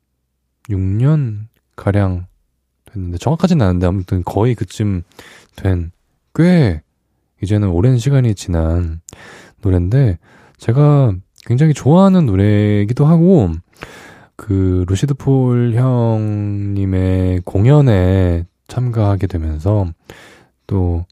[0.69, 2.28] 6년 가량
[2.86, 5.04] 됐는데 정확하진 않은데 아무튼 거의 그쯤
[5.56, 5.91] 된
[6.36, 6.82] 꽤
[7.41, 9.01] 이제는 오랜 시간이 지난
[9.62, 10.19] 노래인데
[10.58, 13.49] 제가 굉장히 좋아하는 노래이기도 하고
[14.36, 19.88] 그 루시드 폴 형님의 공연에 참가하게 되면서
[20.67, 21.06] 또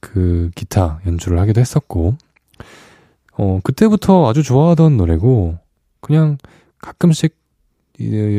[0.00, 2.16] 그 기타 연주를 하기도 했었고
[3.38, 5.56] 어 그때부터 아주 좋아하던 노래고
[6.02, 6.36] 그냥
[6.78, 7.34] 가끔씩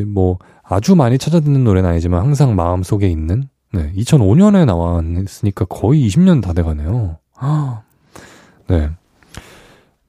[0.05, 6.41] 뭐 아주 많이 찾아 듣는 노래는 아니지만 항상 마음속에 있는 네 2005년에 나왔으니까 거의 20년
[6.41, 7.17] 다 돼가네요.
[8.67, 8.89] 네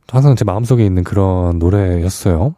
[0.09, 2.55] 항상 제 마음속에 있는 그런 노래였어요.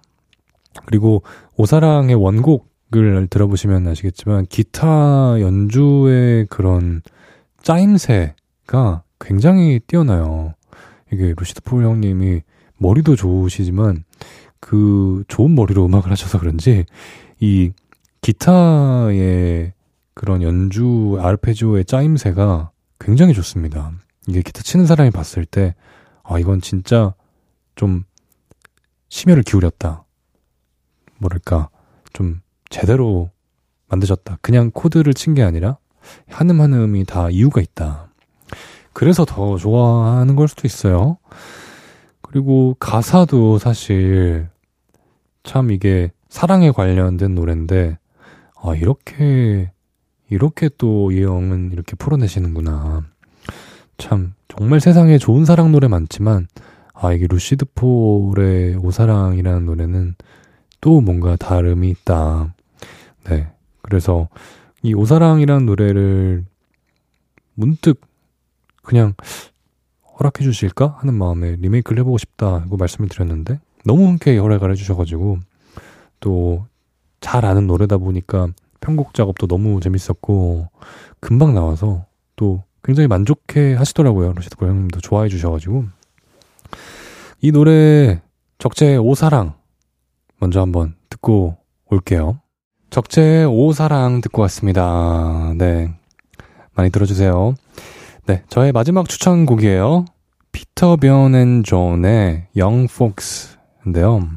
[0.84, 1.22] 그리고
[1.56, 7.02] 오사랑의 원곡을 들어보시면 아시겠지만 기타 연주의 그런
[7.62, 10.54] 짜임새가 굉장히 뛰어나요.
[11.12, 12.42] 이게 루시드 폴 형님이
[12.76, 14.04] 머리도 좋으시지만
[14.60, 16.84] 그 좋은 머리로 음악을 하셔서 그런지
[17.40, 17.72] 이
[18.28, 19.72] 기타의
[20.12, 23.92] 그런 연주 아르페지오의 짜임새가 굉장히 좋습니다.
[24.26, 25.74] 이게 기타 치는 사람이 봤을 때
[26.22, 27.14] 아 이건 진짜
[27.74, 28.04] 좀
[29.08, 30.04] 심혈을 기울였다.
[31.16, 31.70] 뭐랄까
[32.12, 33.30] 좀 제대로
[33.88, 34.36] 만드셨다.
[34.42, 35.78] 그냥 코드를 친 게 아니라
[36.28, 38.10] 한 음 한 음이 다 이유가 있다.
[38.92, 41.16] 그래서 더 좋아하는 걸 수도 있어요.
[42.20, 44.50] 그리고 가사도 사실
[45.44, 47.96] 참 이게 사랑에 관련된 노래인데
[48.60, 49.70] 아 이렇게
[50.30, 53.04] 이렇게 또이 형은 이렇게 풀어내시는구나.
[53.96, 56.46] 참 정말 세상에 좋은 사랑 노래 많지만
[56.94, 60.14] 아 이게 루시드 폴의 오사랑이라는 노래는
[60.80, 62.54] 또 뭔가 다름이 있다.
[63.24, 63.48] 네.
[63.82, 64.28] 그래서
[64.82, 66.44] 이 오사랑이라는 노래를
[67.54, 68.00] 문득
[68.82, 69.14] 그냥
[70.18, 75.38] 허락해 주실까 하는 마음에 리메이크를 해보고 싶다고 말씀을 드렸는데 너무 흔쾌히 허락을 해주셔가지고
[76.20, 76.66] 또
[77.20, 78.48] 잘 아는 노래다 보니까
[78.80, 80.68] 편곡 작업도 너무 재밌었고
[81.20, 85.84] 금방 나와서 또 굉장히 만족해 하시더라고요 루시드 형님도 좋아해 주셔가지고
[87.40, 88.20] 이 노래
[88.58, 89.54] 적재 오사랑
[90.40, 91.56] 먼저 한번 듣고
[91.90, 92.40] 올게요.
[92.90, 95.52] 적재 오사랑 듣고 왔습니다.
[95.56, 95.94] 네.
[96.74, 97.54] 많이 들어주세요.
[98.26, 98.42] 네.
[98.48, 100.04] 저의 마지막 추천곡이에요.
[100.52, 104.28] 피터 변앤 존의 영 폭스인데요.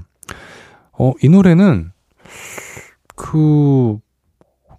[0.93, 1.91] 어, 이 노래는
[3.21, 3.99] 그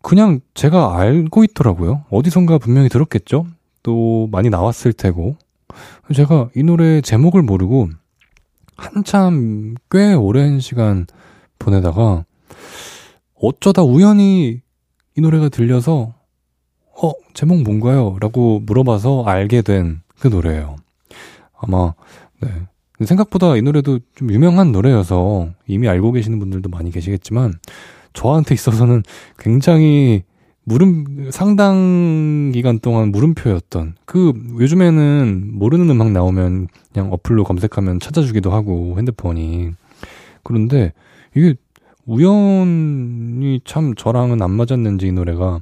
[0.02, 2.04] 그냥 제가 알고 있더라고요.
[2.10, 3.46] 어디선가 분명히 들었겠죠?
[3.82, 5.36] 또 많이 나왔을 테고.
[6.14, 7.88] 제가 이 노래 제목을 모르고
[8.76, 11.06] 한참 꽤 오랜 시간
[11.58, 12.24] 보내다가
[13.40, 14.60] 어쩌다 우연히
[15.16, 16.14] 이 노래가 들려서
[17.02, 18.16] 어, 제목 뭔가요?
[18.20, 20.76] 라고 물어봐서 알게 된 그 노래예요.
[21.58, 21.94] 아마
[22.40, 22.48] 네.
[23.04, 27.54] 생각보다 이 노래도 좀 유명한 노래여서 이미 알고 계시는 분들도 많이 계시겠지만
[28.12, 29.02] 저한테 있어서는
[29.38, 30.22] 굉장히
[30.64, 38.96] 물음 상당 기간 동안 물음표였던 그 요즘에는 모르는 음악 나오면 그냥 어플로 검색하면 찾아주기도 하고
[38.98, 39.70] 핸드폰이.
[40.44, 40.92] 그런데
[41.34, 41.54] 이게
[42.06, 45.60] 우연히 참 저랑은 안 맞았는지 이 노래가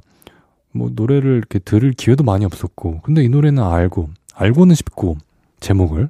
[0.71, 5.17] 뭐 노래를 이렇게 들을 기회도 많이 없었고 근데 이 노래는 알고 알고는 싶고
[5.59, 6.09] 제목을.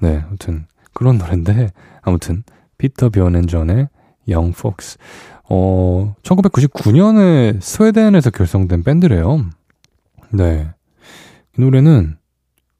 [0.00, 1.70] 네 아무튼 그런 노래인데
[2.02, 2.42] 아무튼
[2.78, 3.88] 피터 비어넨전의
[4.28, 4.98] 영 폭스
[5.48, 9.44] 어, 1999년에 스웨덴에서 결성된 밴드래요.
[10.30, 10.70] 네.
[11.56, 12.16] 이 노래는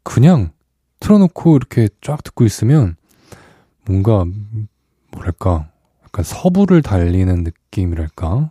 [0.03, 0.51] 그냥
[1.01, 2.97] 틀어놓고 이렇게 쫙 듣고 있으면
[3.87, 4.25] 뭔가,
[5.11, 5.69] 뭐랄까,
[6.05, 8.51] 약간 서부를 달리는 느낌이랄까?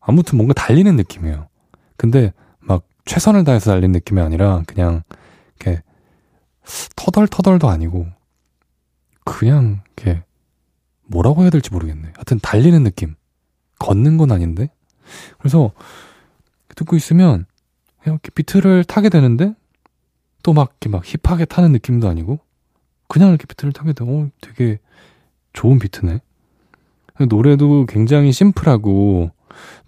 [0.00, 1.48] 아무튼 뭔가 달리는 느낌이에요.
[1.96, 5.02] 근데 막 최선을 다해서 달리는 느낌이 아니라 그냥
[5.56, 5.82] 이렇게
[6.96, 8.06] 터덜터덜도 아니고
[9.24, 10.22] 그냥 이렇게
[11.10, 12.12] 뭐라고 해야 될지 모르겠네.
[12.14, 13.14] 하여튼 달리는 느낌.
[13.78, 14.68] 걷는 건 아닌데?
[15.38, 15.72] 그래서
[16.76, 17.46] 듣고 있으면
[18.06, 19.54] 이렇게 비트를 타게 되는데
[20.42, 22.38] 또 막 이렇게 막 힙하게 타는 느낌도 아니고
[23.08, 24.78] 그냥 이렇게 비트를 타게 되고 어, 되게
[25.52, 26.20] 좋은 비트네.
[27.28, 29.30] 노래도 굉장히 심플하고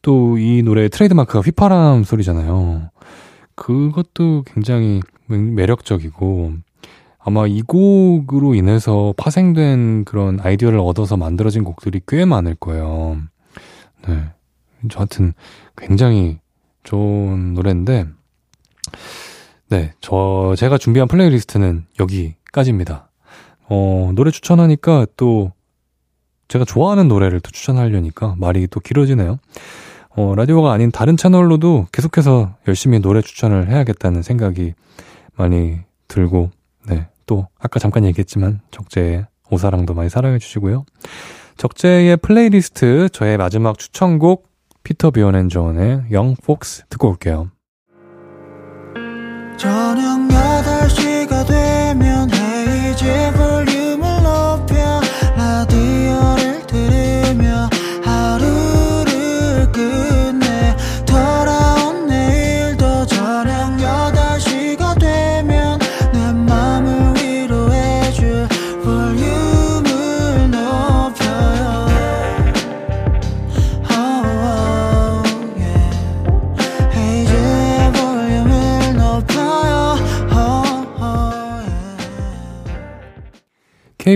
[0.03, 2.91] 또 이 노래의 트레이드마크가 휘파람 소리잖아요.
[3.55, 6.55] 그것도 굉장히 매력적이고
[7.25, 13.19] 아마 이 곡으로 인해서 파생된 그런 아이디어를 얻어서 만들어진 곡들이 꽤 많을 거예요.
[14.09, 14.25] 네.
[14.89, 15.33] 저한테는
[15.77, 16.41] 굉장히
[16.83, 18.07] 좋은 노래인데,
[19.69, 19.93] 네.
[20.01, 23.09] 저, 제가 준비한 플레이리스트는 여기까지입니다.
[23.69, 25.53] 어, 노래 추천하니까 또
[26.49, 29.39] 제가 좋아하는 노래를 또 추천하려니까 말이 또 길어지네요.
[30.11, 34.75] 어, 라디오가 아닌 다른 채널로도 계속해서 열심히 노래 추천을 해야겠다는 생각이
[35.37, 36.51] 많이 들고,
[36.89, 37.07] 네.
[37.33, 40.85] 또, 아까 잠깐 얘기했지만, 적재의 오사랑도 많이 사랑해 주시고요.
[41.57, 44.51] 적재의 플레이리스트, 저의 마지막 추천곡,
[44.83, 47.51] 피터 앤 존의 Young Folks 듣고 올게요.
[49.57, 53.42] 저녁 8시가 되면 헤이즈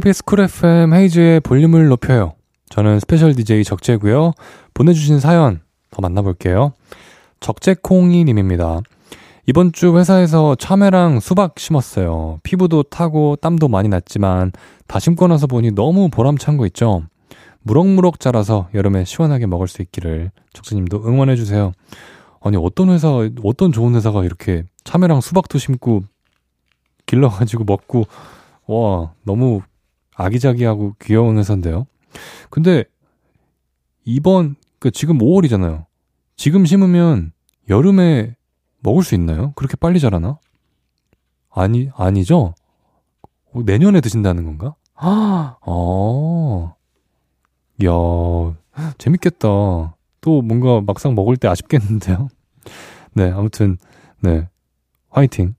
[0.07, 2.35] KBS 쿨 FM 헤이즈의 볼륨을 높여요.
[2.69, 4.35] 저는 스페셜 DJ 적재고요.
[4.73, 6.75] 보내주신 사연 더 만나볼게요.
[7.41, 8.83] 적재콩이님입니다.
[9.47, 12.39] 이번 주 회사에서 참외랑 수박 심었어요.
[12.45, 14.53] 피부도 타고 땀도 많이 났지만
[14.87, 17.03] 다 심고 나서 보니 너무 보람찬 거 있죠?
[17.63, 21.73] 무럭무럭 자라서 여름에 시원하게 먹을 수 있기를 적재님도 응원해주세요.
[22.43, 23.09] 아니 어떤 회사
[23.43, 26.05] 어떤 좋은 회사가 이렇게 참외랑 수박도 심고
[27.07, 28.05] 길러가지고 먹고
[28.69, 29.63] 와 너무
[30.17, 31.87] 아기자기하고 귀여운 회사인데요.
[32.51, 32.85] 근데
[34.05, 35.85] 이번 그 지금 5월이잖아요.
[36.37, 37.33] 지금 심으면
[37.69, 38.37] 여름에
[38.81, 39.53] 먹을 수 있나요?
[39.57, 40.39] 그렇게 빨리 자라나?
[41.51, 42.55] 아니 아니죠?
[43.53, 44.75] 어, 내년에 드신다는 건가?
[44.95, 46.75] 아, 어.
[47.85, 47.91] 야,
[48.99, 49.49] 재밌겠다.
[50.21, 52.29] 또 뭔가 막상 먹을 때 아쉽겠는데요?
[53.15, 53.79] 네, 아무튼,
[54.21, 54.49] 네.
[55.11, 55.55] 화이팅.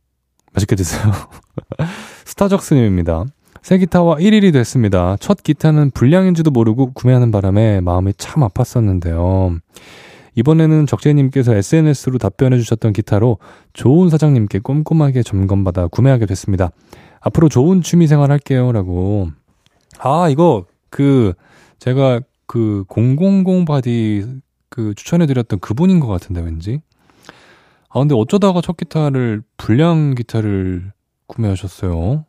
[0.53, 1.01] 맛있게 드세요.
[2.25, 3.25] 스타적스님입니다.
[3.67, 5.17] 새 기타와 1일이 됐습니다.
[5.19, 9.59] 첫 기타는 불량인지도 모르고 구매하는 바람에 마음이 참 아팠었는데요.
[10.35, 13.39] 이번에는 적재님께서 SNS로 답변해 주셨던 기타로
[13.73, 16.71] 좋은 사장님께 꼼꼼하게 점검받아 구매하게 됐습니다.
[17.19, 18.71] 앞으로 좋은 취미생활 할게요.
[18.71, 19.31] 라고.
[19.99, 21.33] 아, 이거, 그,
[21.79, 24.27] 제가 그 000 바디
[24.69, 26.79] 그 추천해드렸던 그분인 것 같은데, 왠지.
[27.89, 30.93] 아, 근데 어쩌다가 첫 기타를, 불량 기타를
[31.27, 32.23] 구매하셨어요.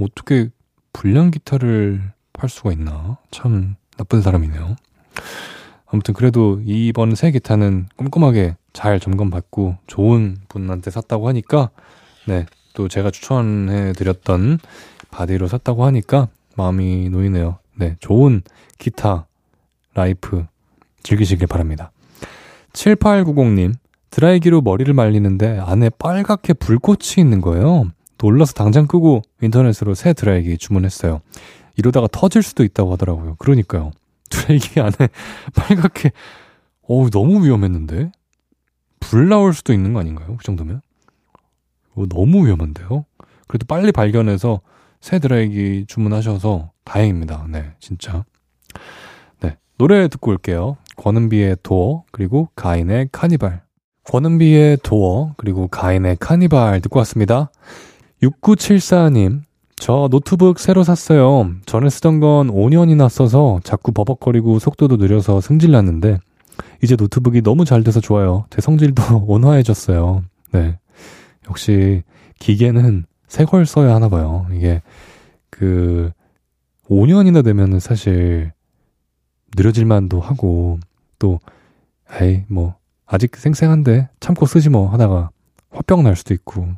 [0.00, 0.48] 어떻게
[0.92, 3.18] 불량 기타를 팔 수가 있나?
[3.30, 4.76] 참 나쁜 사람이네요.
[5.86, 11.70] 아무튼 그래도 이번 새 기타는 꼼꼼하게 잘 점검받고 좋은 분한테 샀다고 하니까
[12.26, 14.58] 네, 또 제가 추천해 드렸던
[15.10, 17.58] 바디로 샀다고 하니까 마음이 놓이네요.
[17.74, 18.42] 네, 좋은
[18.78, 19.26] 기타
[19.94, 20.46] 라이프
[21.02, 21.90] 즐기시길 바랍니다.
[22.72, 23.74] 7890님,
[24.10, 27.90] 드라이기로 머리를 말리는데 안에 빨갛게 불꽃이 있는 거예요.
[28.20, 31.20] 놀라서 당장 끄고 인터넷으로 새 드라이기 주문했어요.
[31.76, 33.36] 이러다가 터질 수도 있다고 하더라고요.
[33.36, 33.92] 그러니까요.
[34.30, 34.92] 드라이기 안에
[35.56, 36.12] 빨갛게,
[36.82, 38.12] 어우, 너무 위험했는데?
[39.00, 40.36] 불 나올 수도 있는 거 아닌가요?
[40.36, 40.82] 그 정도면?
[41.94, 43.06] 어, 너무 위험한데요?
[43.48, 44.60] 그래도 빨리 발견해서
[45.00, 47.46] 새 드라이기 주문하셔서 다행입니다.
[47.48, 48.24] 네, 진짜.
[49.40, 50.76] 네, 노래 듣고 올게요.
[50.96, 53.62] 권은비의 Door, 그리고 가인의 카니발.
[54.04, 57.50] 권은비의 Door, 그리고 가인의 카니발 듣고 왔습니다.
[58.22, 59.42] 6974님,
[59.76, 61.52] 저 노트북 새로 샀어요.
[61.64, 66.18] 전에 쓰던 건 5년이나 써서 자꾸 버벅거리고 속도도 느려서 승질났는데,
[66.82, 68.44] 이제 노트북이 너무 잘 돼서 좋아요.
[68.50, 70.22] 제 성질도 온화해졌어요.
[70.52, 70.78] 네.
[71.48, 72.02] 역시,
[72.38, 74.46] 기계는 새 걸 써야 하나 봐요.
[74.52, 74.82] 이게,
[75.48, 76.10] 그,
[76.88, 78.52] 5년이나 되면은 사실,
[79.56, 80.78] 느려질만도 하고,
[81.18, 81.38] 또,
[82.20, 82.74] 에이, 뭐,
[83.06, 85.30] 아직 생생한데 참고 쓰지 뭐 하다가
[85.70, 86.68] 화병 날 수도 있고,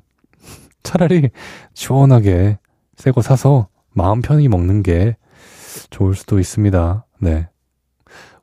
[0.82, 1.30] 차라리
[1.74, 2.58] 시원하게
[2.96, 5.16] 새 거 사서 마음 편히 먹는 게
[5.90, 7.06] 좋을 수도 있습니다.
[7.20, 7.48] 네.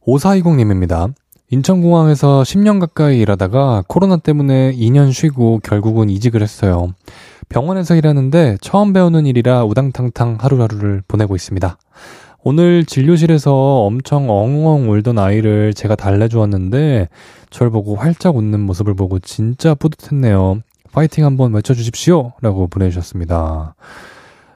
[0.05, 1.13] 5420님입니다.
[1.51, 6.93] 인천공항에서 10년 가까이 일하다가 코로나 때문에 2년 쉬고 결국은 이직을 했어요.
[7.49, 11.77] 병원에서 일하는데 처음 배우는 일이라 우당탕탕 하루하루를 보내고 있습니다.
[12.43, 13.51] 오늘 진료실에서
[13.85, 17.09] 엄청 엉엉 울던 아이를 제가 달래주었는데
[17.49, 20.61] 절 보고 활짝 웃는 모습을 보고 진짜 뿌듯했네요.
[20.91, 22.33] 파이팅 한번 외쳐주십시오.
[22.41, 23.75] 라고 보내주셨습니다.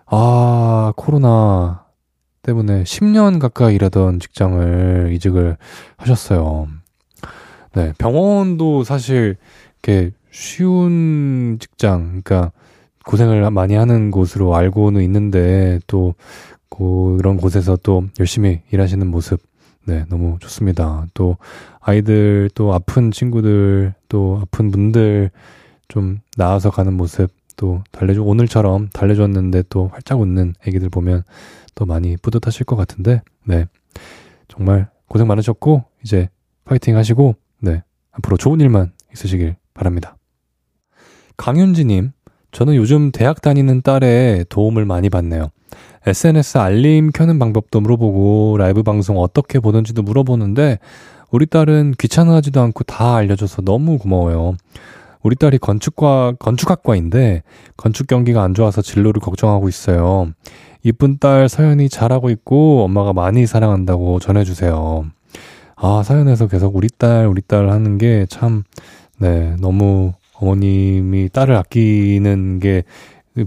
[0.05, 1.86] 아, 코로나
[2.41, 5.57] 때문에 10년 가까이 일하던 직장을 이직을
[5.97, 6.67] 하셨어요.
[7.75, 9.38] 네, 병원도 사실,
[9.81, 12.51] 이렇게 쉬운 직장, 그러니까
[13.05, 16.15] 고생을 많이 하는 곳으로 알고는 있는데 또
[16.69, 19.41] 그런 곳에서 또 열심히 일하시는 모습
[19.86, 21.05] 네, 너무 좋습니다.
[21.13, 21.38] 또
[21.81, 25.31] 아이들 또 아픈 친구들 또 아픈 분들
[25.93, 31.21] 좀 나아서 가는 모습 또 달래줘 오늘처럼 달래줬는데 또 활짝 웃는 애기들 보면
[31.75, 33.67] 또 많이 뿌듯하실 것 같은데 네
[34.47, 36.29] 정말 고생 많으셨고 이제
[36.65, 40.17] 파이팅 하시고 네 앞으로 좋은 일만 있으시길 바랍니다.
[41.37, 42.11] 강윤지님
[42.51, 45.49] 저는 요즘 대학 다니는 딸의 도움을 많이 받네요.
[46.07, 50.79] SNS 알림 켜는 방법도 물어보고 라이브 방송 어떻게 보는지도 물어보는데
[51.29, 54.55] 우리 딸은 귀찮아하지도 않고 다 알려줘서 너무 고마워요.
[55.24, 57.43] 우리 딸이 건축과, 건축학과인데
[57.78, 60.32] 건축 경기가 안 좋아서 진로를 걱정하고 있어요.
[60.84, 65.05] 이쁜 딸 서연이 잘하고 있고 엄마가 많이 사랑한다고 전해주세요.
[65.76, 68.63] 아, 사연에서 계속 우리 딸, 우리 딸 하는 게 참,
[69.17, 72.84] 네, 너무 어머님이 딸을 아끼는 게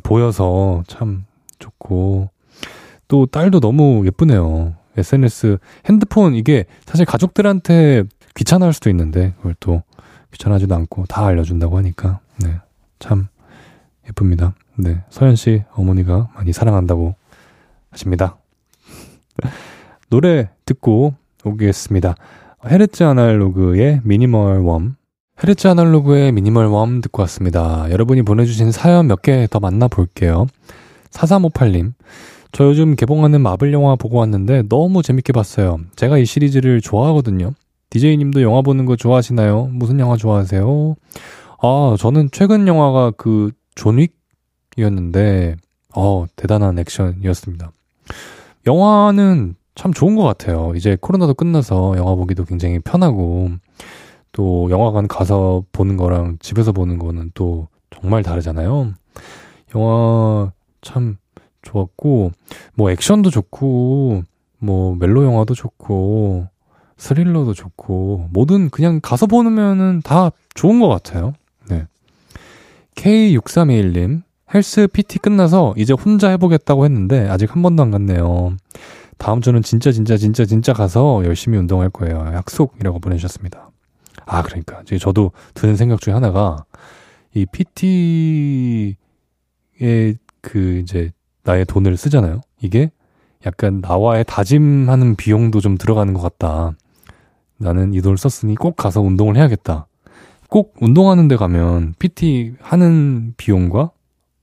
[0.03, 1.24] 보여서 참
[1.59, 2.31] 좋고,
[3.09, 4.74] 또 딸도 너무 예쁘네요.
[4.97, 5.59] SNS,
[5.89, 8.05] 핸드폰 이게 사실 가족들한테
[8.35, 9.83] 귀찮아할 수도 있는데 그걸 또
[10.33, 12.55] 귀찮아하지도 않고 다 알려준다고 하니까 네,
[12.99, 13.29] 참
[14.09, 14.55] 예쁩니다.
[14.77, 17.14] 네, 서현 씨 어머니가 많이 사랑한다고
[17.91, 18.37] 하십니다.
[20.11, 21.14] 노래 듣고
[21.45, 22.14] 오겠습니다.
[22.66, 24.97] 헤르츠 아날로그의 Minimal Warm.
[25.43, 27.91] 헤르츠 아날로그의 Minimal Warm 듣고 왔습니다.
[27.91, 30.47] 여러분이 보내주신 사연 몇 개 더 만나볼게요.
[31.11, 31.93] 4358님.
[32.53, 35.79] 저 요즘 개봉하는 마블 영화 보고 왔는데 너무 재밌게 봤어요.
[35.95, 37.53] 제가 이 시리즈를 좋아하거든요.
[37.91, 39.68] DJ님도 영화 보는 거 좋아하시나요?
[39.72, 40.97] 무슨 영화 좋아하세요?
[41.62, 45.57] 아, 저는 최근 영화가 그 존윅이었는데,
[45.95, 47.70] 어, 대단한 액션이었습니다.
[48.66, 50.72] 영화는 참 좋은 것 같아요.
[50.74, 53.51] 이제 코로나도 끝나서 영화 보기도 굉장히 편하고,
[54.32, 58.93] 또 영화관 가서 보는 거랑 집에서 보는 거는 또 정말 다르잖아요.
[59.74, 61.16] 영화 참
[61.62, 62.32] 좋았고,
[62.74, 64.22] 뭐 액션도 좋고,
[64.59, 66.49] 뭐 멜로 영화도 좋고,
[66.97, 71.34] 스릴러도 좋고, 뭐든 그냥 가서 보면은 다 좋은 것 같아요.
[71.68, 71.86] 네.
[72.94, 74.22] K6321님,
[74.55, 78.57] 헬스 PT 끝나서 이제 혼자 해보겠다고 했는데, 아직 한 번도 안 갔네요.
[79.18, 82.30] 다음 주는 진짜, 진짜, 진짜, 진짜 가서 열심히 운동할 거예요.
[82.34, 83.70] 약속이라고 보내주셨습니다.
[84.24, 84.82] 아, 그러니까.
[85.01, 86.64] 저도 드는 생각 중에 하나가,
[87.34, 88.97] 이 PT의
[90.40, 92.40] 그 이제 나의 돈을 쓰잖아요.
[92.61, 92.90] 이게
[93.44, 96.72] 약간 나와의 다짐하는 비용도 좀 들어가는 것 같다.
[97.59, 99.86] 나는 이 돈을 썼으니 꼭 가서 운동을 해야겠다.
[100.48, 103.90] 꼭 운동하는 데 가면 PT 하는 비용과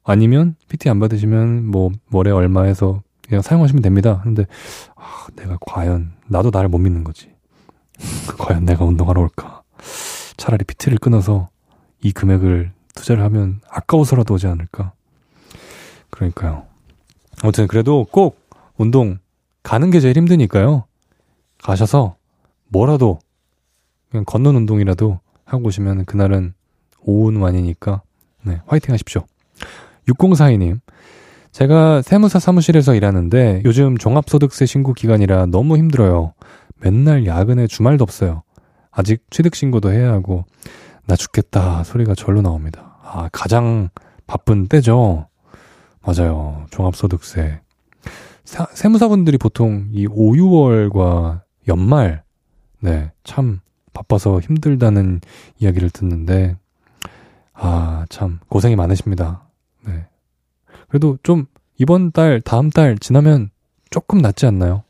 [0.03, 4.20] 아니면 PT 안 받으시면 뭐 월에 얼마 해서 그냥 사용하시면 됩니다.
[4.22, 4.45] 하는데
[4.95, 7.32] 아, 내가 과연 나도 나를 못 믿는 거지.
[8.38, 9.61] 과연 내가 운동하러 올까?
[10.36, 11.49] 차라리 PT를 끊어서
[12.01, 14.91] 이 금액을 투자를 하면 아까워서라도 오지 않을까?
[16.09, 16.66] 그러니까요.
[17.41, 18.39] 아무튼 그래도 꼭
[18.78, 19.20] 운동
[19.64, 20.86] 가는 게 제일 힘드니까요.
[21.64, 22.18] 가셔서
[22.74, 23.20] 뭐라도
[24.10, 26.54] 그냥 걷는 운동이라도 하고 오시면 그날은
[27.02, 28.02] 오후는 아니니까
[28.44, 29.26] 네, 화이팅 하십시오.
[30.08, 30.80] 6042님.
[31.52, 36.34] 제가 세무사 사무실에서 일하는데 요즘 종합소득세 신고 기간이라 너무 힘들어요.
[36.82, 38.42] 맨날 야근에 주말도 없어요.
[38.92, 40.46] 아직 취득 신고도 해야 하고
[41.06, 42.98] 나 죽겠다 소리가 절로 나옵니다.
[43.04, 43.90] 아, 가장
[44.26, 45.28] 바쁜 때죠.
[46.02, 46.66] 맞아요.
[46.72, 47.62] 종합소득세.
[48.44, 52.23] 사, 세무사분들이 보통 이 5, 6월과 연말,
[52.84, 53.62] 네, 참
[53.94, 55.22] 바빠서 힘들다는
[55.58, 56.58] 이야기를 듣는데,
[57.54, 59.48] 아, 참, 고생이 많으십니다.
[59.88, 60.06] 네.
[60.90, 61.46] 그래도 좀,
[61.78, 63.52] 이번 달, 다음 달 지나면
[63.90, 64.84] 조금 낫지 않나요?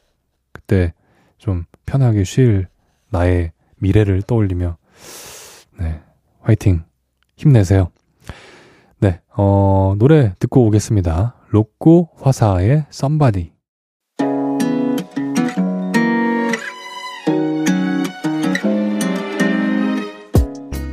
[0.51, 0.91] 그때
[1.37, 2.67] 좀 편하게 쉴
[3.09, 4.75] 나의 미래를 떠올리며,
[5.79, 6.01] 네,
[6.41, 6.85] 화이팅,
[7.35, 7.91] 힘내세요.
[9.01, 11.35] 네, 어, 노래 듣고 오겠습니다.
[11.49, 13.52] 로꼬 화사의 Somebody.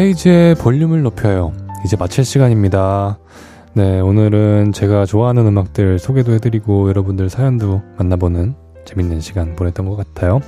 [0.00, 1.52] 헤이즈의 볼륨을 높여요.
[1.84, 3.18] 이제 마칠 시간입니다.
[3.74, 8.54] 네, 오늘은 제가 좋아하는 음악들 소개도 해드리고 여러분들 사연도 만나보는
[8.86, 10.40] 재밌는 시간 보냈던 것 같아요.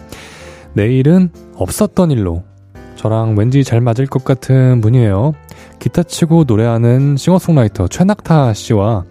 [0.72, 2.44] 내일은 없었던 일로
[2.96, 5.34] 저랑 왠지 잘 맞을 것 같은 분이에요.
[5.78, 9.04] 기타 치고 노래하는 싱어송라이터 최낙타 씨와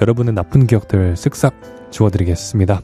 [0.00, 1.52] 여러분의 나쁜 기억들 쓱싹
[1.90, 2.80] 지워드리겠습니다.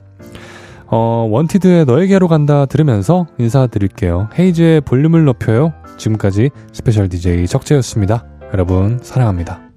[0.90, 4.28] 어, 원티드의 너에게로 간다 들으면서 인사드릴게요.
[4.38, 5.72] 헤이즈의 볼륨을 높여요.
[5.98, 8.24] 지금까지 스페셜 DJ 적재였습니다.
[8.52, 9.67] 여러분, 사랑합니다.